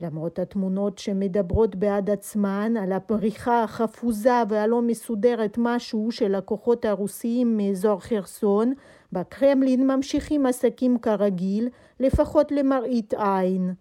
[0.00, 8.00] למרות התמונות שמדברות בעד עצמן על הפריחה החפוזה והלא מסודרת משהו של הכוחות הרוסיים מאזור
[8.00, 8.72] חרסון,
[9.12, 11.68] בקרמלין ממשיכים עסקים כרגיל,
[12.00, 13.74] לפחות למראית עין.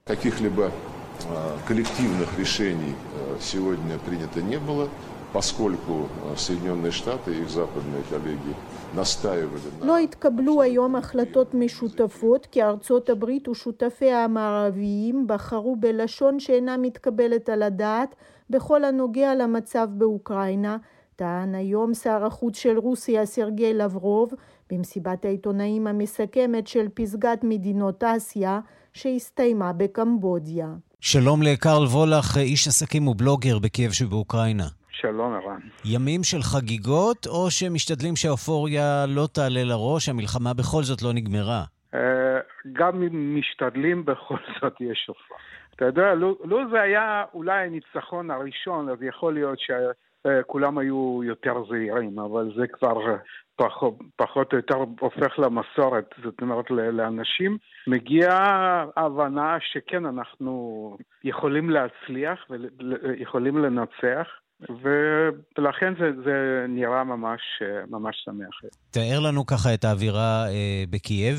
[1.67, 2.95] коллективных решений
[3.41, 4.89] сегодня принято не было,
[5.33, 8.55] поскольку Соединенные Штаты и их западные коллеги
[9.83, 17.63] לא התקבלו היום החלטות משותפות כי ארצות הברית ושותפיה המערביים בחרו בלשון שאינה מתקבלת על
[17.63, 18.15] הדעת
[18.51, 20.77] בכל הנוגע למצב באוקראינה,
[21.17, 24.33] טען היום שר החוץ של רוסיה סרגי לברוב
[24.71, 28.61] במסיבת העיתונאים המסכמת של פסגת מדינות אסיה
[28.93, 30.75] שהסתיימה בקמבודיה.
[31.02, 34.64] שלום לקרל וולך, איש עסקים ובלוגר בקייב שבאוקראינה.
[34.92, 35.60] שלום, ערן.
[35.86, 41.64] ימים של חגיגות, או שמשתדלים שהאופוריה לא תעלה לראש, המלחמה בכל זאת לא נגמרה?
[41.94, 42.00] אה,
[42.74, 45.36] גם אם משתדלים, בכל זאת יש שופר.
[45.76, 49.60] אתה יודע, לו, לו זה היה אולי הניצחון הראשון, אז יכול להיות
[50.28, 53.16] שכולם היו יותר זהירים, אבל זה כבר
[53.56, 56.06] פחות, פחות או יותר הופך למסורת.
[56.24, 62.46] זאת אומרת, לאנשים מגיעה הבנה שכן, אנחנו יכולים להצליח
[63.04, 64.28] ויכולים לנצח.
[64.82, 67.42] ולכן זה, זה נראה ממש,
[67.88, 68.72] ממש שמח.
[68.92, 71.36] תאר לנו ככה את האווירה אה, בקייב.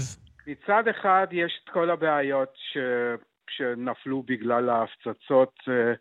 [0.47, 2.79] מצד אחד יש את כל הבעיות ש,
[3.51, 5.93] שנפלו בגלל ההפצצות, אה,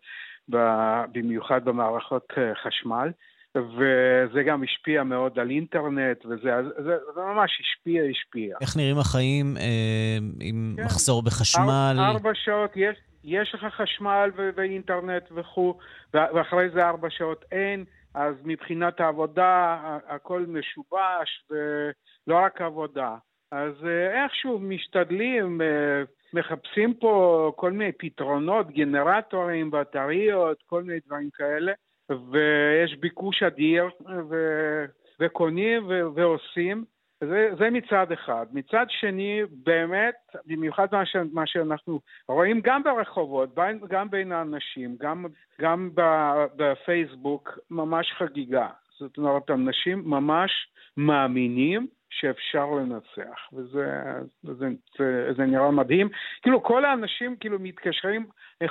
[1.12, 3.10] במיוחד במערכות אה, חשמל.
[3.54, 8.56] וזה גם השפיע מאוד על אינטרנט, וזה זה, זה ממש השפיע, השפיע.
[8.60, 10.84] איך נראים החיים אה, עם כן.
[10.84, 11.96] מחסור בחשמל?
[11.98, 15.78] אר, ארבע שעות, יש, יש לך חשמל ו- ואינטרנט וכו',
[16.14, 17.84] ואחרי זה ארבע שעות אין,
[18.14, 23.16] אז מבחינת העבודה הכל משובש, ולא רק עבודה.
[23.52, 31.30] אז אה, איכשהו משתדלים, אה, מחפשים פה כל מיני פתרונות, גנרטורים, בטריות, כל מיני דברים
[31.30, 31.72] כאלה,
[32.10, 33.84] ויש ביקוש אדיר,
[34.30, 34.84] ו-
[35.20, 36.84] וקונים ו- ועושים.
[37.24, 38.46] זה, זה מצד אחד.
[38.52, 40.14] מצד שני, באמת,
[40.46, 43.58] במיוחד מה, ש, מה שאנחנו רואים גם ברחובות,
[43.88, 45.26] גם בין האנשים, גם,
[45.60, 45.90] גם
[46.56, 48.68] בפייסבוק, ממש חגיגה.
[48.98, 50.50] זאת אומרת, אנשים ממש
[50.96, 53.86] מאמינים שאפשר לנצח, וזה
[54.42, 54.66] זה,
[54.98, 56.08] זה, זה נראה מדהים.
[56.42, 58.26] כאילו כל האנשים כאילו מתקשרים,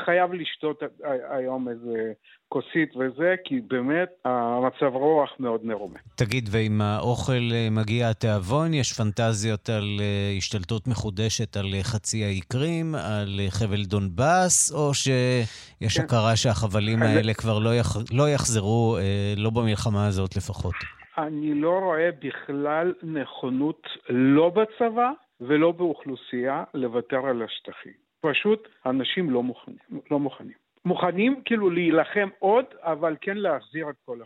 [0.05, 0.83] חייב לשתות
[1.29, 2.13] היום איזה
[2.49, 5.99] כוסית וזה, כי באמת המצב רוח מאוד מרומה.
[6.15, 8.73] תגיד, ועם האוכל אה, מגיע התיאבון?
[8.73, 14.93] יש פנטזיות על אה, השתלטות מחודשת על אה, חצי האי קרים, על חבל דונבאס, או
[14.93, 16.03] שיש כן.
[16.03, 17.97] הכרה שהחבלים האלה כבר לא, יח...
[18.11, 18.97] לא יחזרו,
[19.37, 20.98] לא במלחמה הזאת לפחות?
[21.17, 27.93] אני לא רואה בכלל נכונות לא בצבא ולא באוכלוסייה לוותר על השטחים.
[28.21, 29.77] פשוט אנשים לא מוכנים.
[30.11, 30.53] לא מוכנים.
[30.85, 34.19] מוכנים כאילו להילחם עוד, אבל כן להחזיר את כל,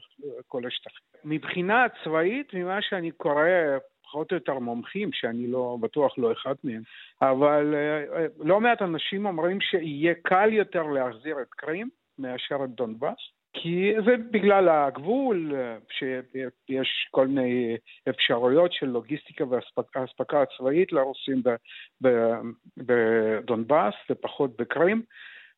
[0.47, 1.05] כל השטחים.
[1.23, 3.43] מבחינה צבאית, ממה שאני קורא,
[4.03, 6.81] פחות או יותר מומחים, שאני לא בטוח לא אחד מהם,
[7.21, 13.32] אבל uh, לא מעט אנשים אומרים שיהיה קל יותר להחזיר את קרים מאשר את דונבאס.
[13.53, 15.55] כי זה בגלל הגבול,
[15.89, 17.77] שיש כל מיני
[18.09, 21.41] אפשרויות של לוגיסטיקה ואספקה הצבאית לרוסים
[22.77, 25.01] בדונבאס ופחות בקרים.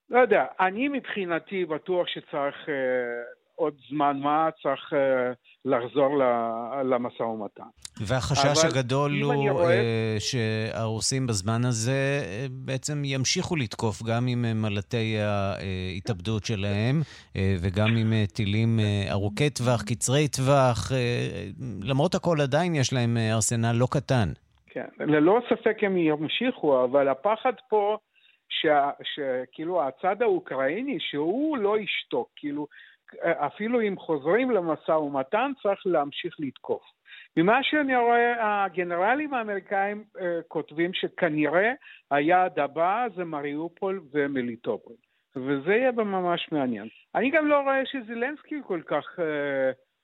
[0.09, 4.97] לא יודע, אני מבחינתי בטוח שצריך uh, עוד זמן מה, צריך uh,
[5.65, 6.17] לחזור
[6.83, 7.63] למשא ומתן.
[8.07, 10.17] והחשש הגדול הוא רואה...
[10.17, 17.01] uh, שהרוסים בזמן הזה uh, בעצם ימשיכו לתקוף גם עם מלטי ההתאבדות שלהם
[17.61, 18.79] וגם עם טילים
[19.11, 20.91] ארוכי טווח, קצרי טווח.
[21.81, 24.29] למרות הכל עדיין יש להם ארסנל לא קטן.
[24.69, 27.97] כן, ללא ספק הם ימשיכו, אבל הפחד פה...
[29.03, 32.67] שכאילו הצד האוקראיני, שהוא לא ישתוק, כאילו
[33.21, 36.81] אפילו אם חוזרים למשא ומתן צריך להמשיך לתקוף.
[37.37, 41.71] ממה שאני רואה, הגנרלים האמריקאים uh, כותבים שכנראה
[42.11, 44.95] היעד הבא זה מריופול ומליטופול,
[45.35, 46.87] וזה יהיה ממש מעניין.
[47.15, 49.21] אני גם לא רואה שזילנסקי כל כך uh,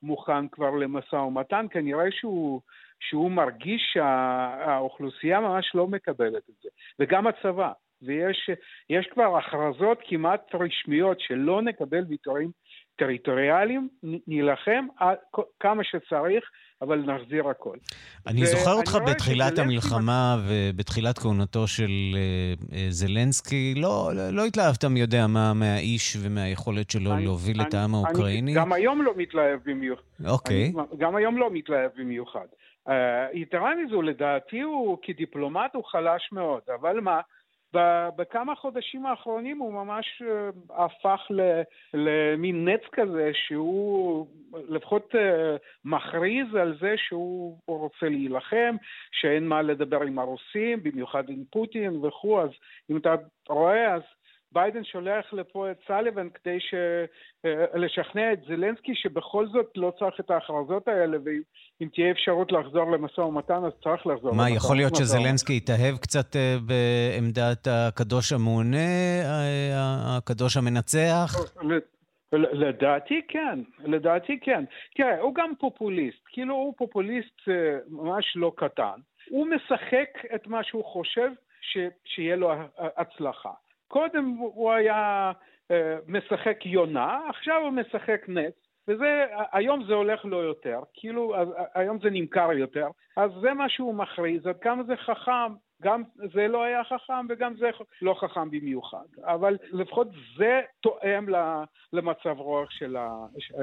[0.03, 2.61] מוכן כבר למשא ומתן, כנראה שהוא,
[2.99, 6.69] שהוא מרגיש שהאוכלוסייה ממש לא מקבלת את זה,
[6.99, 7.71] וגם הצבא.
[8.01, 12.51] ויש כבר הכרזות כמעט רשמיות שלא נקבל ויתורים
[12.95, 13.89] טריטוריאליים,
[14.27, 14.85] נילחם
[15.59, 16.43] כמה שצריך,
[16.81, 17.77] אבל נחזיר הכל.
[18.27, 24.99] אני זוכר אותך בתחילת המלחמה ובתחילת כהונתו של אה, אה, זלנסקי, לא, לא התלהבת מי
[24.99, 28.53] יודע מה מהאיש ומהיכולת שלו אני, להוביל אני, את העם האוקראיני.
[28.53, 30.01] גם היום לא מתלהב במיוחד.
[30.25, 30.73] אוקיי.
[30.97, 32.45] גם היום לא מתלהב במיוחד.
[32.87, 32.91] Uh,
[33.33, 37.19] יתרה מזו, לדעתי הוא כדיפלומט הוא חלש מאוד, אבל מה?
[38.15, 40.49] בכמה חודשים האחרונים הוא ממש אה,
[40.85, 41.21] הפך
[41.93, 44.27] למין נץ כזה שהוא
[44.69, 45.55] לפחות אה,
[45.85, 48.75] מכריז על זה שהוא רוצה להילחם,
[49.11, 52.49] שאין מה לדבר עם הרוסים, במיוחד עם פוטין וכו', אז
[52.89, 53.15] אם אתה
[53.49, 54.01] רואה אז
[54.51, 56.73] ביידן שולח לפה את סליבן כדי ש...
[57.45, 62.91] אה, לשכנע את זלנסקי שבכל זאת לא צריך את ההכרזות האלה, ואם תהיה אפשרות לחזור
[62.91, 68.77] למשא ומתן, אז צריך לחזור מה, יכול להיות שזלנסקי יתאהב קצת אה, בעמדת הקדוש המעונה,
[69.25, 71.35] אה, הקדוש המנצח?
[72.33, 74.63] לדעתי כן, לדעתי כן.
[74.95, 77.41] תראה, הוא גם פופוליסט, כאילו הוא פופוליסט
[77.89, 78.99] ממש לא קטן.
[79.29, 83.51] הוא משחק את מה שהוא חושב ש, שיהיה לו הצלחה.
[83.91, 85.31] קודם הוא היה
[86.07, 88.53] משחק יונה, עכשיו הוא משחק נץ,
[88.87, 91.35] וזה, היום זה הולך לו יותר, כאילו
[91.73, 96.47] היום זה נמכר יותר, אז זה מה שהוא מכריז, עד כמה זה חכם גם זה
[96.47, 97.69] לא היה חכם וגם זה
[98.01, 101.25] לא חכם במיוחד, אבל לפחות זה תואם
[101.93, 103.09] למצב רוח של, ה,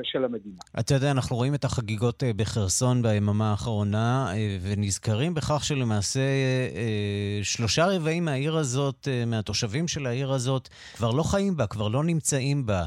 [0.03, 0.57] של המדינה.
[0.81, 7.41] אתה יודע, אנחנו רואים את החגיגות אה, בחרסון ביממה האחרונה, אה, ונזכרים בכך שלמעשה אה,
[7.43, 12.67] שלושה רבעים מהעיר הזאת, מהתושבים של העיר הזאת, כבר לא חיים בה, כבר לא נמצאים
[12.67, 12.85] בה.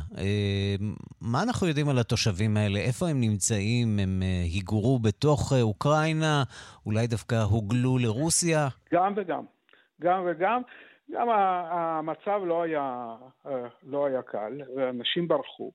[1.22, 2.80] מה אנחנו יודעים על התושבים האלה?
[2.80, 4.00] איפה הם נמצאים?
[4.00, 6.44] הם היגרו בתוך אוקראינה?
[6.86, 8.68] אולי דווקא הוגלו לרוסיה?
[8.94, 9.44] גם וגם.
[10.02, 10.62] גם וגם.
[11.12, 13.16] גם המצב לא היה,
[13.46, 15.72] אה, לא היה קל, ואנשים ברחו.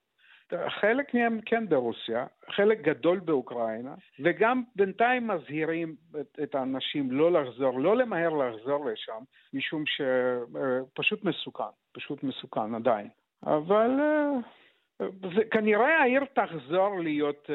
[0.80, 7.80] חלק מהם כן ברוסיה, חלק גדול באוקראינה, וגם בינתיים מזהירים את, את האנשים לא לחזור,
[7.80, 13.08] לא למהר לחזור לשם, משום שפשוט אה, מסוכן, פשוט מסוכן עדיין.
[13.46, 17.50] אבל אה, זה, כנראה העיר תחזור להיות,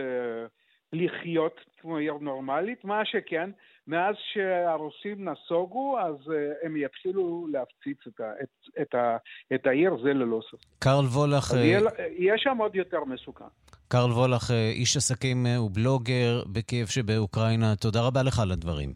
[0.94, 3.50] לחיות כמו עיר נורמלית, מה שכן,
[3.88, 8.50] מאז שהרוסים נסוגו, אז uh, הם יתחילו להפציץ את, ה, את,
[8.82, 9.18] את, ה,
[9.56, 10.60] את העיר, זה ללא סוף.
[10.80, 11.54] קרל וולך...
[11.54, 11.80] יהיה,
[12.18, 13.46] יהיה שם עוד יותר מסוכן.
[13.88, 18.94] קרל וולך, אה, איש עסקים אה, ובלוגר בקייב שבאוקראינה, תודה רבה לך על הדברים.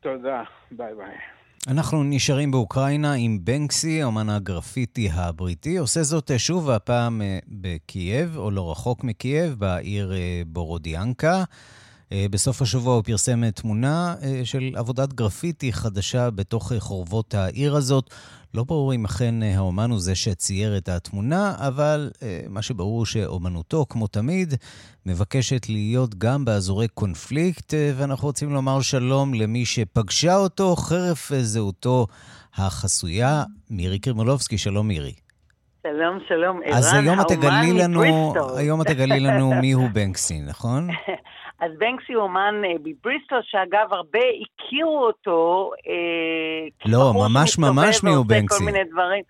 [0.00, 1.37] תודה, ביי ביי.
[1.66, 5.76] אנחנו נשארים באוקראינה עם בנקסי, אומן הגרפיטי הבריטי.
[5.76, 10.12] עושה זאת שוב, הפעם בקייב, או לא רחוק מקייב, בעיר
[10.46, 11.44] בורודיאנקה.
[12.12, 17.76] אה, בסוף השבוע הוא פרסם תמונה אה, של עבודת גרפיטי חדשה בתוך אה, חורבות העיר
[17.76, 18.14] הזאת.
[18.54, 22.10] לא ברור אם אכן האומן הוא זה שצייר את התמונה, אבל
[22.48, 24.54] מה שברור שאומנותו, כמו תמיד,
[25.06, 32.06] מבקשת להיות גם באזורי קונפליקט, ואנחנו רוצים לומר שלום למי שפגשה אותו חרף זהותו
[32.56, 34.58] החסויה, מירי קרימולובסקי.
[34.58, 35.12] שלום מירי.
[35.82, 40.88] שלום, שלום, ערן, אז היום את תגלי לנו, היום את תגלי לנו מיהו בנקסי, נכון?
[41.60, 45.70] אז בנקסי הוא אומן אה, מבריסטול, שאגב, הרבה הכירו אותו.
[45.88, 48.58] אה, לא, ממש ממש מיהו בנקסי.
[48.58, 49.22] כל מיני דברים.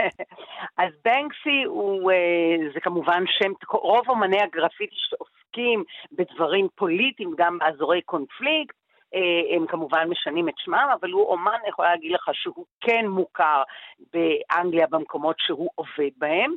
[0.82, 8.02] אז בנקסי הוא, אה, זה כמובן שם, רוב אומני הגרפיטי שעוסקים בדברים פוליטיים, גם באזורי
[8.02, 8.76] קונפליקט.
[9.56, 13.62] הם כמובן משנים את שמם, אבל הוא אומן, אני יכולה להגיד לך שהוא כן מוכר
[14.12, 16.54] באנגליה במקומות שהוא עובד בהם.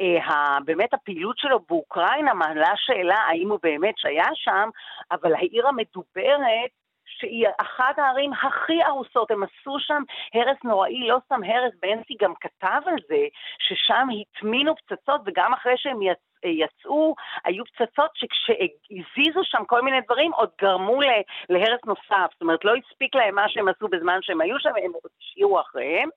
[0.00, 4.68] אה, באמת הפעילות שלו באוקראינה מעלה שאלה האם הוא באמת שהיה שם,
[5.10, 6.70] אבל העיר המדוברת
[7.06, 10.02] שהיא אחת הערים הכי ארוסות, הם עשו שם
[10.34, 13.22] הרס נוראי, לא סתם הרס, בנסי גם כתב על זה,
[13.58, 20.32] ששם הטמינו פצצות, וגם אחרי שהם יצאו, יצאו, היו פצצות שכשהזיזו שם כל מיני דברים,
[20.32, 21.00] עוד גרמו
[21.48, 22.32] להרס נוסף.
[22.32, 25.60] זאת אומרת, לא הספיק להם מה שהם עשו בזמן שהם היו שם, הם עוד השאירו
[25.60, 26.08] אחריהם.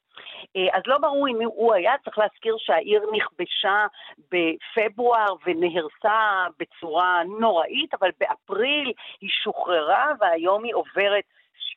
[0.56, 3.86] אה, אז לא ברור אם הוא היה, צריך להזכיר שהעיר נכבשה
[4.32, 11.24] בפברואר ונהרסה בצורה נוראית, אבל באפריל היא שוחררה והיום היא עוברת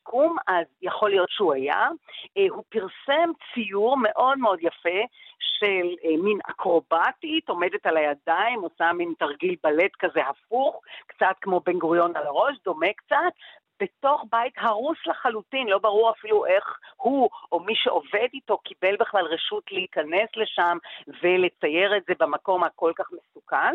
[0.03, 1.89] שיקום, אז יכול להיות שהוא היה.
[2.37, 5.01] אה, הוא פרסם ציור מאוד מאוד יפה
[5.39, 11.61] של אה, מין אקרובטית, עומדת על הידיים, עושה מין תרגיל בלט כזה הפוך, קצת כמו
[11.61, 13.33] בן גוריון על הראש, דומה קצת,
[13.81, 19.25] בתוך בית הרוס לחלוטין, לא ברור אפילו איך הוא או מי שעובד איתו קיבל בכלל
[19.25, 20.79] רשות להיכנס לשם
[21.23, 23.75] ולצייר את זה במקום הכל כך מסוכן.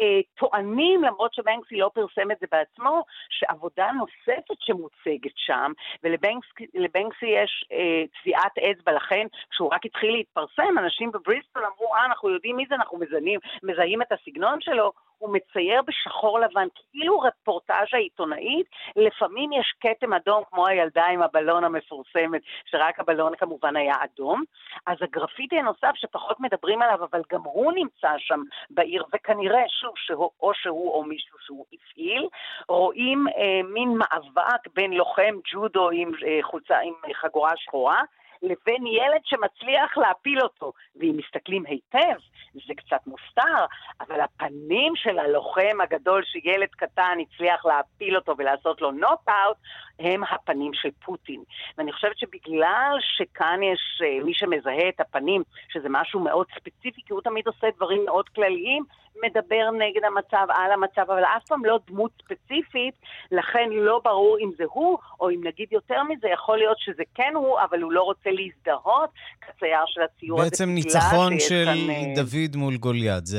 [0.00, 7.64] אה, טוענים, למרות שבנקסי לא פרסם את זה בעצמו, שעבודה נוספת שמוצגת שם, ולבנקסי יש
[7.72, 12.64] אה, טביעת אצבע, לכן כשהוא רק התחיל להתפרסם, אנשים בבריסטול אמרו, אה, אנחנו יודעים מי
[12.68, 19.52] זה, אנחנו מזהים, מזהים את הסגנון שלו, הוא מצייר בשחור לבן, כאילו רפורטאז' העיתונאית, לפעמים
[19.52, 24.42] יש כתם אדום, כמו הילדה עם הבלון המפורסמת, שרק הבלון כמובן היה אדום.
[24.86, 30.30] אז הגרפיטי הנוסף שפחות מדברים עליו, אבל גם הוא נמצא שם בעיר, וכנראה, שוב, שהוא,
[30.40, 32.28] או שהוא או מישהו שהוא הפעיל,
[32.68, 38.02] רואים אה, מין מאבק בין לוחם ג'ודו עם אה, חולצה, עם חגורה שחורה,
[38.44, 40.72] לבין ילד שמצליח להפיל אותו.
[40.96, 42.18] ואם מסתכלים היטב,
[42.54, 43.64] זה קצת מוסתר,
[44.00, 49.56] אבל הפנים של הלוחם הגדול שילד קטן הצליח להפיל אותו ולעשות לו נוט-אאוט,
[49.98, 51.42] הם הפנים של פוטין.
[51.78, 57.12] ואני חושבת שבגלל שכאן יש uh, מי שמזהה את הפנים, שזה משהו מאוד ספציפי, כי
[57.12, 58.84] הוא תמיד עושה דברים מאוד כלליים,
[59.22, 62.94] מדבר נגד המצב, על המצב, אבל אף פעם לא דמות ספציפית,
[63.32, 67.32] לכן לא ברור אם זה הוא, או אם נגיד יותר מזה, יכול להיות שזה כן
[67.34, 69.10] הוא, אבל הוא לא רוצה להזדהות
[69.40, 70.50] כצייר של הציור הזה.
[70.50, 73.38] בעצם ניצחון של כאן, אה, דוד מול גוליית, זה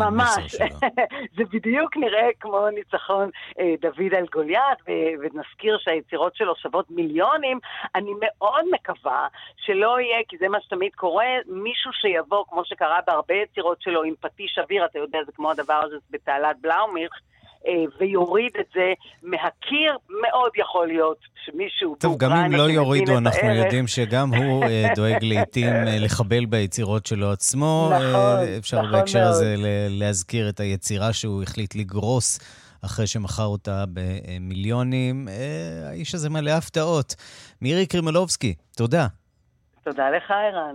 [0.00, 0.66] המסר שלו.
[0.66, 0.82] ממש,
[1.36, 4.78] זה בדיוק נראה כמו ניצחון אה, דוד על גוליית,
[5.20, 7.58] ונזכיר שהיצירות שלו שוות מיליונים.
[7.94, 13.34] אני מאוד מקווה שלא יהיה, כי זה מה שתמיד קורה, מישהו שיבוא, כמו שקרה בהרבה
[13.34, 17.12] יצירות שלו, עם פטיש אוויר, אתה יודע, זה כמו הדבר הזה בתעלת בלאומיך.
[17.66, 18.92] אה, ויוריד את זה
[19.22, 24.86] מהקיר, מאוד יכול להיות שמישהו טוב, גם אם לא יורידו, אנחנו יודעים שגם הוא אה,
[24.96, 27.90] דואג לעיתים אה, לחבל ביצירות שלו עצמו.
[27.92, 29.30] נכון, אפשר נכון בהקשר מאוד.
[29.30, 29.54] הזה
[29.88, 32.38] להזכיר את היצירה שהוא החליט לגרוס.
[32.84, 35.28] אחרי שמכר אותה במיליונים.
[35.88, 37.14] האיש הזה מלא הפתעות.
[37.62, 39.06] מירי קרימלובסקי, תודה.
[39.84, 40.74] תודה לך, ערן.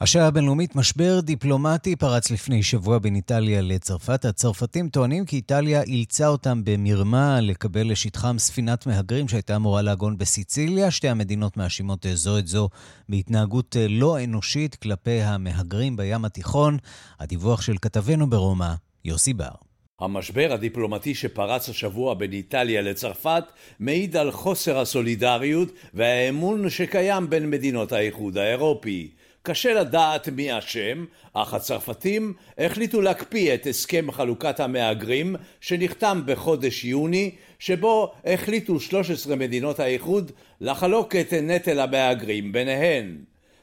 [0.00, 4.24] השעה הבינלאומית, משבר דיפלומטי פרץ לפני שבוע בין איטליה לצרפת.
[4.24, 10.90] הצרפתים טוענים כי איטליה אילצה אותם במרמה לקבל לשטחם ספינת מהגרים שהייתה אמורה לעגון בסיציליה.
[10.90, 12.68] שתי המדינות מאשימות זו את זו
[13.08, 16.76] בהתנהגות לא אנושית כלפי המהגרים בים התיכון.
[17.20, 18.74] הדיווח של כתבנו ברומא,
[19.04, 19.54] יוסי בר.
[20.00, 23.44] המשבר הדיפלומטי שפרץ השבוע בין איטליה לצרפת
[23.80, 29.10] מעיד על חוסר הסולידריות והאמון שקיים בין מדינות האיחוד האירופי.
[29.46, 37.30] קשה לדעת מי אשם, אך הצרפתים החליטו להקפיא את הסכם חלוקת המהגרים שנחתם בחודש יוני,
[37.58, 43.16] שבו החליטו 13 מדינות האיחוד לחלוק את נטל המהגרים ביניהן.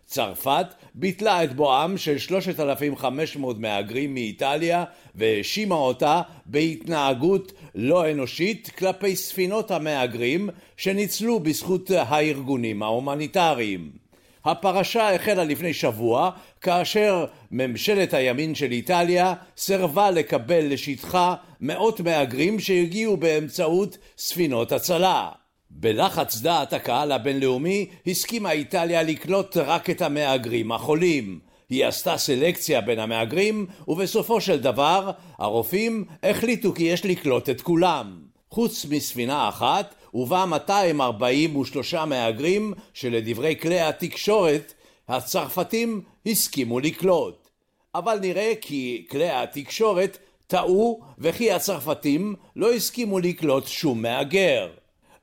[0.06, 0.66] צרפת
[0.96, 4.84] ביטלה את בואם של 3,500 מהגרים מאיטליה
[5.16, 14.01] והאשימה אותה בהתנהגות לא אנושית כלפי ספינות המהגרים שניצלו בזכות הארגונים ההומניטריים.
[14.46, 16.30] הפרשה החלה לפני שבוע
[16.62, 25.30] כאשר ממשלת הימין של איטליה סירבה לקבל לשטחה מאות מהגרים שהגיעו באמצעות ספינות הצלה.
[25.70, 31.40] בלחץ דעת הקהל הבינלאומי הסכימה איטליה לקלוט רק את המהגרים החולים.
[31.70, 38.20] היא עשתה סלקציה בין המהגרים ובסופו של דבר הרופאים החליטו כי יש לקלוט את כולם.
[38.50, 44.74] חוץ מספינה אחת ובה 243 מהגרים שלדברי כלי התקשורת
[45.08, 47.50] הצרפתים הסכימו לקלוט.
[47.96, 54.70] אבל נראה כי כלי התקשורת טעו וכי הצרפתים לא הסכימו לקלוט שום מהגר.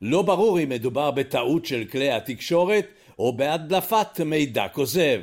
[0.03, 2.87] לא ברור אם מדובר בטעות של כלי התקשורת
[3.19, 5.21] או בהדלפת מידע כוזב.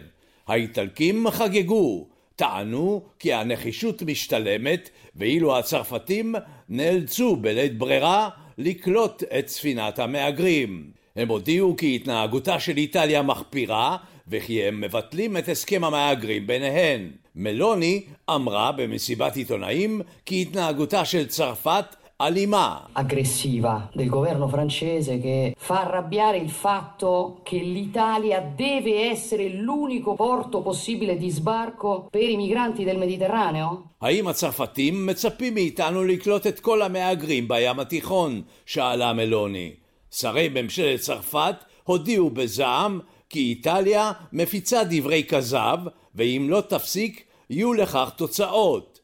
[0.48, 6.36] האיטלקים חגגו, טענו כי הנחישות משתלמת ואילו הצרפתים
[6.70, 10.92] נאלצו בלית ברירה לקלוט את ספינת המהגרים.
[11.16, 13.98] הם הודיעו כי התנהגותה של איטליה מחפירה
[14.28, 17.12] וכי הם מבטלים את הסכם המהגרים ביניהן.
[17.36, 21.86] מלוני אמרה במסיבת עיתונאים כי התנהגותה של צרפת
[22.18, 30.16] alimà aggressiva del governo francese che fa arrabbiare il fatto che l'Italia deve essere l'unico
[30.16, 33.84] porto possibile di sbarco per i migranti del Mediterraneo?
[34.02, 38.42] האם הצרפתים מצפים מאיתנו לקלוט את כל המהגרים בים התיכון?
[38.66, 39.72] שאלה מלוני.
[40.12, 43.00] שרי ממשלת צרפת הודיעו בזעם
[43.30, 45.78] כי איטליה מפיצה דברי כזב,
[46.16, 48.95] ואם לא תפסיק, יהיו לכך תוצאות.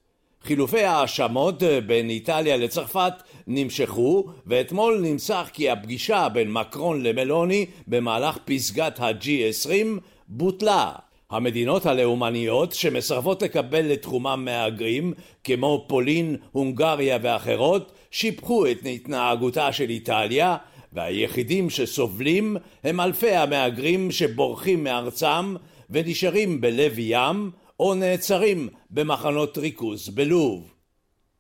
[0.44, 3.14] חילופי ההאשמות בין איטליה לצרפת
[3.48, 10.92] נמשכו, ואתמול נמסך כי הפגישה בין מקרון למלוני במהלך פסגת ה-G20 בוטלה.
[11.30, 15.14] המדינות הלאומניות שמסרבות לקבל לתחומם מהגרים,
[15.44, 20.58] כמו פולין, הונגריה ואחרות, שיבחו את התנהגותה של איטליה,
[20.94, 25.56] והיחידים שסובלים הם אלפי המהגרים שבורחים מארצם
[25.90, 27.52] ונשארים בלב ים,
[27.82, 30.74] או נעצרים במחנות ריכוז בלוב.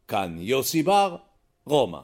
[0.07, 1.15] כאן יוסי בר,
[1.65, 1.99] רומא.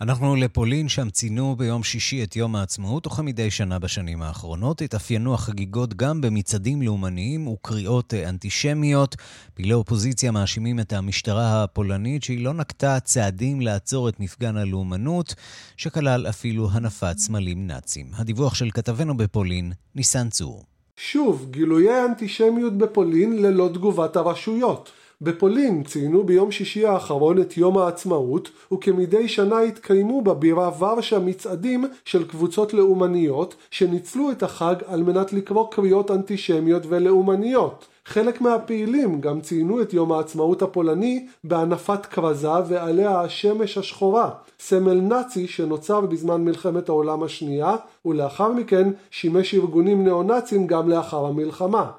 [0.00, 5.94] אנחנו לפולין, שם ציינו ביום שישי את יום העצמאות, וכמדי שנה בשנים האחרונות התאפיינו החגיגות
[5.94, 9.16] גם במצעדים לאומניים וקריאות אנטישמיות.
[9.54, 15.34] פעילי אופוזיציה מאשימים את המשטרה הפולנית שהיא לא נקטה צעדים לעצור את מפגן הלאומנות,
[15.76, 18.10] שכלל אפילו הנפת סמלים נאצים.
[18.14, 20.73] הדיווח של כתבנו בפולין, ניסן צור.
[20.96, 24.90] שוב, גילויי אנטישמיות בפולין ללא תגובת הרשויות.
[25.20, 32.28] בפולין ציינו ביום שישי האחרון את יום העצמאות, וכמדי שנה התקיימו בבירה ורשה מצעדים של
[32.28, 37.86] קבוצות לאומניות, שניצלו את החג על מנת לקרוא קריאות אנטישמיות ולאומניות.
[38.06, 44.30] חלק מהפעילים גם ציינו את יום העצמאות הפולני בהנפת כרזה ועליה השמש השחורה,
[44.60, 47.76] סמל נאצי שנוצר בזמן מלחמת העולם השנייה,
[48.06, 51.90] ולאחר מכן שימש ארגונים ניאו-נאצים גם לאחר המלחמה.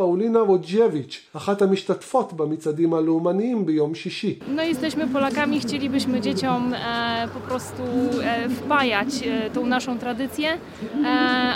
[0.00, 4.38] פאולינה רוג'ביץ', אחת המשתתפות במצעדים הלאומניים ביום שישי.
[4.56, 10.56] No jesteśmy Polakami, chcielibyśmy dzieciom e, po prostu e, wpajać e, tą naszą tradycję, e,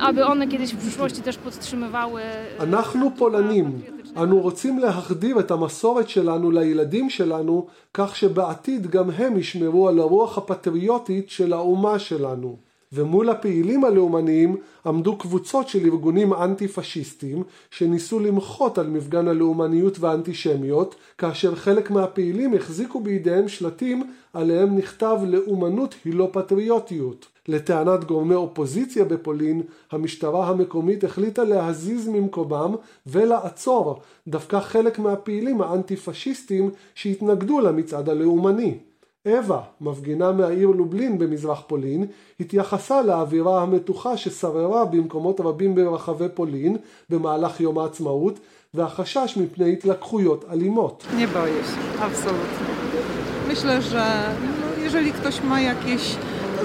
[0.09, 2.23] aby one kiedyś w przyszłości też podtrzymywały...
[2.61, 3.83] אנחנו פולנים.
[4.17, 10.39] אנו רוצים להחדיר את המסורת שלנו לילדים שלנו, כך שבעתיד גם הם ישמרו על הרוח
[10.39, 12.57] הפטריוטית של האומה שלנו.
[12.95, 20.95] ומול הפעילים הלאומניים עמדו קבוצות של ארגונים אנטי פשיסטים שניסו למחות על מפגן הלאומניות והאנטישמיות
[21.19, 27.27] כאשר חלק מהפעילים החזיקו בידיהם שלטים עליהם נכתב לאומנות היא לא פטריוטיות.
[27.49, 32.75] לטענת גורמי אופוזיציה בפולין, המשטרה המקומית החליטה להזיז ממקומם
[33.07, 38.79] ולעצור דווקא חלק מהפעילים האנטי פשיסטים שהתנגדו למצעד הלאומני.
[39.27, 42.07] אווה, מפגינה מהעיר לובלין במזרח פולין,
[42.41, 46.77] התייחסה לאווירה המתוחה ששררה במקומות רבים ברחבי פולין
[47.11, 48.41] במהלך יום העצמאות
[48.75, 51.05] והחשש מפני התלקחויות אלימות.
[51.17, 52.69] Nie boję się, absolutnie.
[53.49, 54.05] Myślę, że
[54.79, 56.17] jeżeli ktoś ma jakieś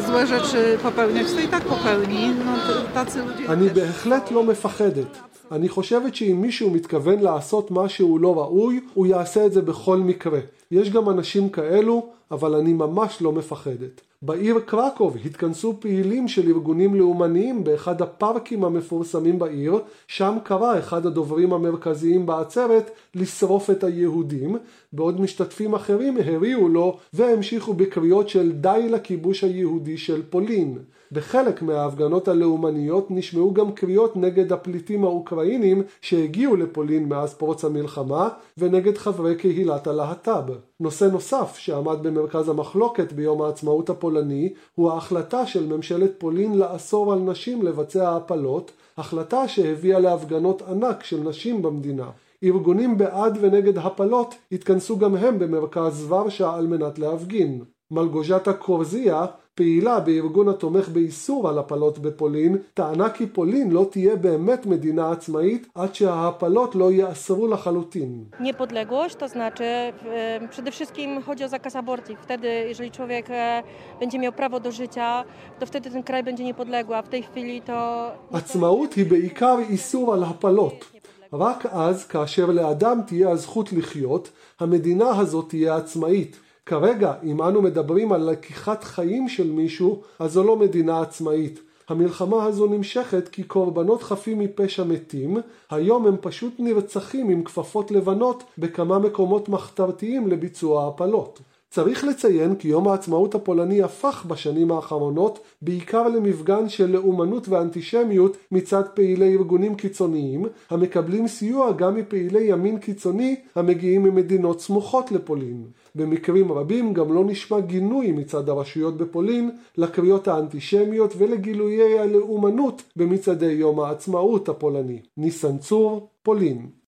[0.07, 2.33] złe rzeczy popełniać, to i tak popełni.
[2.45, 2.53] No,
[2.93, 5.28] tacy ludzie אני בהחלט לא מפחדת.
[5.51, 10.39] אני חושבת שאם מישהו מתכוון לעשות משהו לא ראוי, הוא יעשה את זה בכל מקרה.
[10.71, 14.01] יש גם אנשים כאלו, אבל אני ממש לא מפחדת.
[14.21, 21.53] בעיר קרקוב התכנסו פעילים של ארגונים לאומניים באחד הפארקים המפורסמים בעיר, שם קרא אחד הדוברים
[21.53, 24.57] המרכזיים בעצרת לשרוף את היהודים,
[24.93, 30.77] בעוד משתתפים אחרים הריעו לו והמשיכו בקריאות של די לכיבוש היהודי של פולין.
[31.11, 38.97] בחלק מההפגנות הלאומניות נשמעו גם קריאות נגד הפליטים האוקראינים שהגיעו לפולין מאז פרוץ המלחמה ונגד
[38.97, 40.51] חברי קהילת הלהט"ב.
[40.79, 47.19] נושא נוסף שעמד במרכז המחלוקת ביום העצמאות הפולני הוא ההחלטה של ממשלת פולין לאסור על
[47.19, 52.09] נשים לבצע הפלות, החלטה שהביאה להפגנות ענק של נשים במדינה.
[52.43, 57.63] ארגונים בעד ונגד הפלות התכנסו גם הם במרכז ורשה על מנת להפגין.
[57.91, 59.25] מלגוז'טה קורזיה,
[59.59, 65.67] פעילה בארגון התומך באיסור על הפלות בפולין, טענה כי פולין לא תהיה באמת מדינה עצמאית
[65.75, 68.25] עד שההפלות לא ייאסרו לחלוטין.
[68.39, 72.15] Niepodległość to znaczy e, przede wszystkim chodzi o zakaz aborcji.
[72.15, 73.63] Wtedy, jeżeli człowiek e,
[73.99, 75.23] będzie miał prawo do życia,
[75.59, 78.11] to wtedy ten kraj będzie niepodległy, a w tej chwili to...
[78.31, 80.85] עצמאות היא בעיקר איסור על הפלות.
[81.33, 84.29] רק אז, כאשר לאדם תהיה הזכות לחיות,
[84.59, 86.39] המדינה הזאת תהיה עצמאית.
[86.69, 91.59] כרגע, אם אנו מדברים על לקיחת חיים של מישהו, אז זו לא מדינה עצמאית.
[91.89, 95.37] המלחמה הזו נמשכת כי קורבנות חפים מפשע מתים,
[95.69, 101.39] היום הם פשוט נרצחים עם כפפות לבנות בכמה מקומות מחתרתיים לביצוע הפלות.
[101.69, 108.83] צריך לציין כי יום העצמאות הפולני הפך בשנים האחרונות בעיקר למפגן של לאומנות ואנטישמיות מצד
[108.93, 115.67] פעילי ארגונים קיצוניים המקבלים סיוע גם מפעילי ימין קיצוני המגיעים ממדינות סמוכות לפולין.
[115.95, 123.79] במקרים רבים גם לא נשמע גינוי מצד הרשויות בפולין לקריאות האנטישמיות ולגילויי הלאומנות במצעדי יום
[123.79, 125.01] העצמאות הפולני.
[125.17, 126.78] ניסן צור, פולין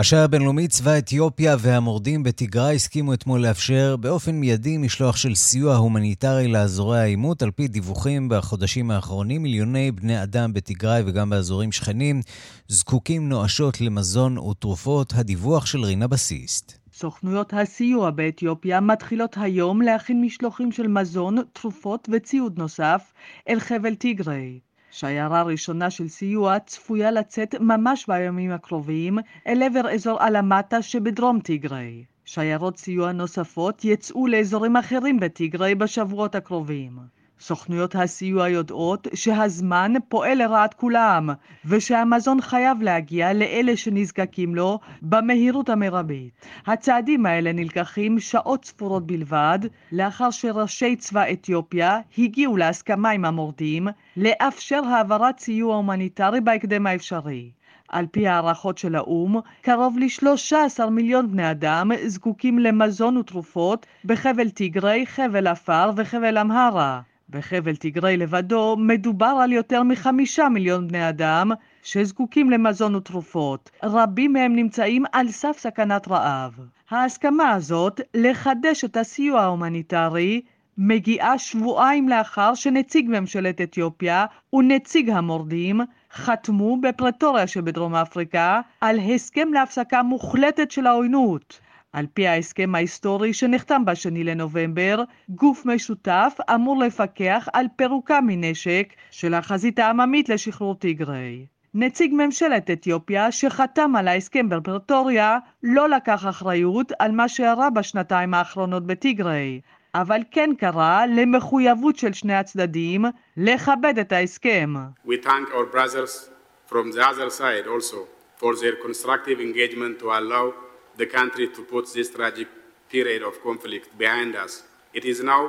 [0.00, 6.48] השעה הבינלאומית, צבא אתיופיה והמורדים בתיגראי הסכימו אתמול לאפשר באופן מיידי משלוח של סיוע הומניטרי
[6.48, 7.42] לאזורי העימות.
[7.42, 12.20] על פי דיווחים בחודשים האחרונים, מיליוני בני אדם בתיגראי וגם באזורים שכנים
[12.68, 15.12] זקוקים נואשות למזון ותרופות.
[15.16, 16.78] הדיווח של רינה בסיסט.
[16.92, 23.12] סוכנויות הסיוע באתיופיה מתחילות היום להכין משלוחים של מזון, תרופות וציוד נוסף
[23.48, 24.67] אל חבל טיגריי.
[24.90, 32.04] שיירה ראשונה של סיוע צפויה לצאת ממש בימים הקרובים אל עבר אזור אלמטה שבדרום טיגריי.
[32.24, 36.98] שיירות סיוע נוספות יצאו לאזורים אחרים בטיגריי בשבועות הקרובים.
[37.40, 41.30] סוכנויות הסיוע יודעות שהזמן פועל לרעת כולם,
[41.64, 46.46] ושהמזון חייב להגיע לאלה שנזקקים לו במהירות המרבית.
[46.66, 49.58] הצעדים האלה נלקחים שעות ספורות בלבד,
[49.92, 57.50] לאחר שראשי צבא אתיופיה הגיעו להסכמה עם המורדים לאפשר העברת סיוע הומניטרי בהקדם האפשרי.
[57.88, 65.06] על פי הערכות של האו"ם, קרוב ל-13 מיליון בני אדם זקוקים למזון ותרופות בחבל טיגרי,
[65.06, 67.00] חבל עפר וחבל אמהרה.
[67.30, 71.50] בחבל טיגרי לבדו מדובר על יותר מחמישה מיליון בני אדם
[71.82, 73.70] שזקוקים למזון ותרופות.
[73.82, 76.60] רבים מהם נמצאים על סף סכנת רעב.
[76.90, 80.40] ההסכמה הזאת לחדש את הסיוע ההומניטרי
[80.78, 85.80] מגיעה שבועיים לאחר שנציג ממשלת אתיופיה ונציג המורדים
[86.12, 91.60] חתמו בפרטוריה שבדרום אפריקה על הסכם להפסקה מוחלטת של העוינות.
[91.98, 99.34] על פי ההסכם ההיסטורי שנחתם בשני לנובמבר, גוף משותף אמור לפקח על פירוקה מנשק של
[99.34, 101.46] החזית העממית לשחרור טיגריי.
[101.74, 108.86] נציג ממשלת אתיופיה שחתם על ההסכם בפרטוריה לא לקח אחריות על מה שאירע בשנתיים האחרונות
[108.86, 109.60] בטיגריי,
[109.94, 113.04] אבל כן קרא למחויבות של שני הצדדים
[113.36, 114.74] לכבד את ההסכם.
[115.06, 116.30] We thank our brothers
[116.70, 117.96] from the other side also
[118.40, 120.67] for their constructive engagement to allow
[120.98, 122.48] the country to put this tragic
[122.92, 124.52] period of conflict behind us.
[124.98, 125.42] It is now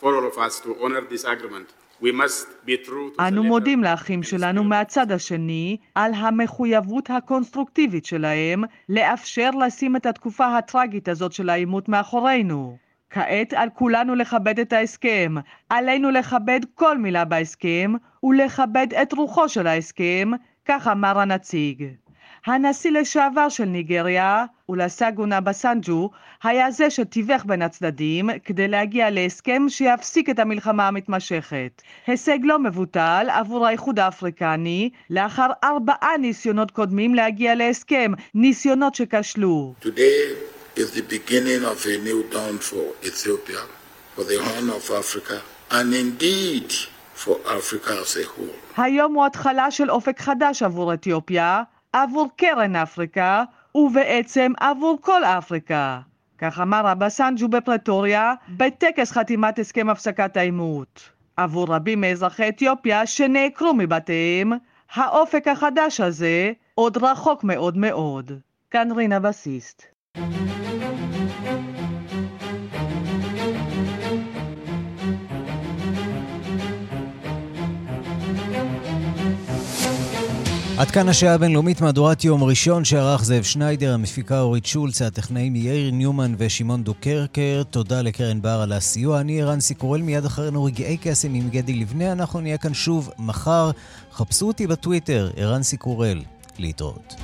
[0.00, 1.68] for all of us to honor this agreement.
[3.18, 11.08] אנו מודים לאחים שלנו מהצד השני על המחויבות הקונסטרוקטיבית שלהם לאפשר לשים את התקופה הטרגית
[11.08, 12.76] הזאת של העימות מאחורינו.
[13.10, 15.34] כעת על כולנו לכבד את ההסכם.
[15.68, 17.92] עלינו לכבד כל מילה בהסכם
[18.22, 20.30] ולכבד את רוחו של ההסכם,
[20.64, 21.84] כך אמר הנציג.
[22.46, 26.10] הנשיא לשעבר של ניגריה, אולסגונה בסנג'ו,
[26.42, 31.82] היה זה שתיווך בין הצדדים כדי להגיע להסכם שיפסיק את המלחמה המתמשכת.
[32.06, 39.74] הישג לא מבוטל עבור האיחוד האפריקני לאחר ארבעה ניסיונות קודמים להגיע להסכם, ניסיונות שכשלו.
[40.76, 43.62] Is the beginning of a new dawn for Ethiopia,
[44.16, 45.36] for the Horn of Africa,
[45.70, 46.68] and indeed
[47.22, 48.82] for Africa as a whole.
[48.82, 51.62] היום הוא התחלה של אופק חדש עבור אתיופיה,
[51.92, 53.44] עבור קרן אפריקה,
[53.74, 56.00] ובעצם עבור כל אפריקה.
[56.38, 61.10] כך אמר אבא סנג'ו בפרטוריה, בטקס חתימת הסכם הפסקת העימות.
[61.36, 64.52] עבור רבים מאזרחי אתיופיה שנעקרו מבתיהם,
[64.94, 68.32] האופק החדש הזה עוד רחוק מאוד מאוד.
[68.70, 69.82] כאן רינה בסיסט.
[80.78, 85.90] עד כאן השעה הבינלאומית מהדורת יום ראשון שערך זאב שניידר, המפיקה אורית שולץ, הטכנאים יאיר
[85.90, 87.62] ניומן ושמעון דוקרקר.
[87.70, 89.20] תודה לקרן בר על הסיוע.
[89.20, 92.12] אני רנסי קורל, מיד אחרינו רגעי קסם עם גדי לבנה.
[92.12, 93.70] אנחנו נהיה כאן שוב מחר.
[94.12, 96.22] חפשו אותי בטוויטר, ערנסי קורל.
[96.58, 97.14] להתראות.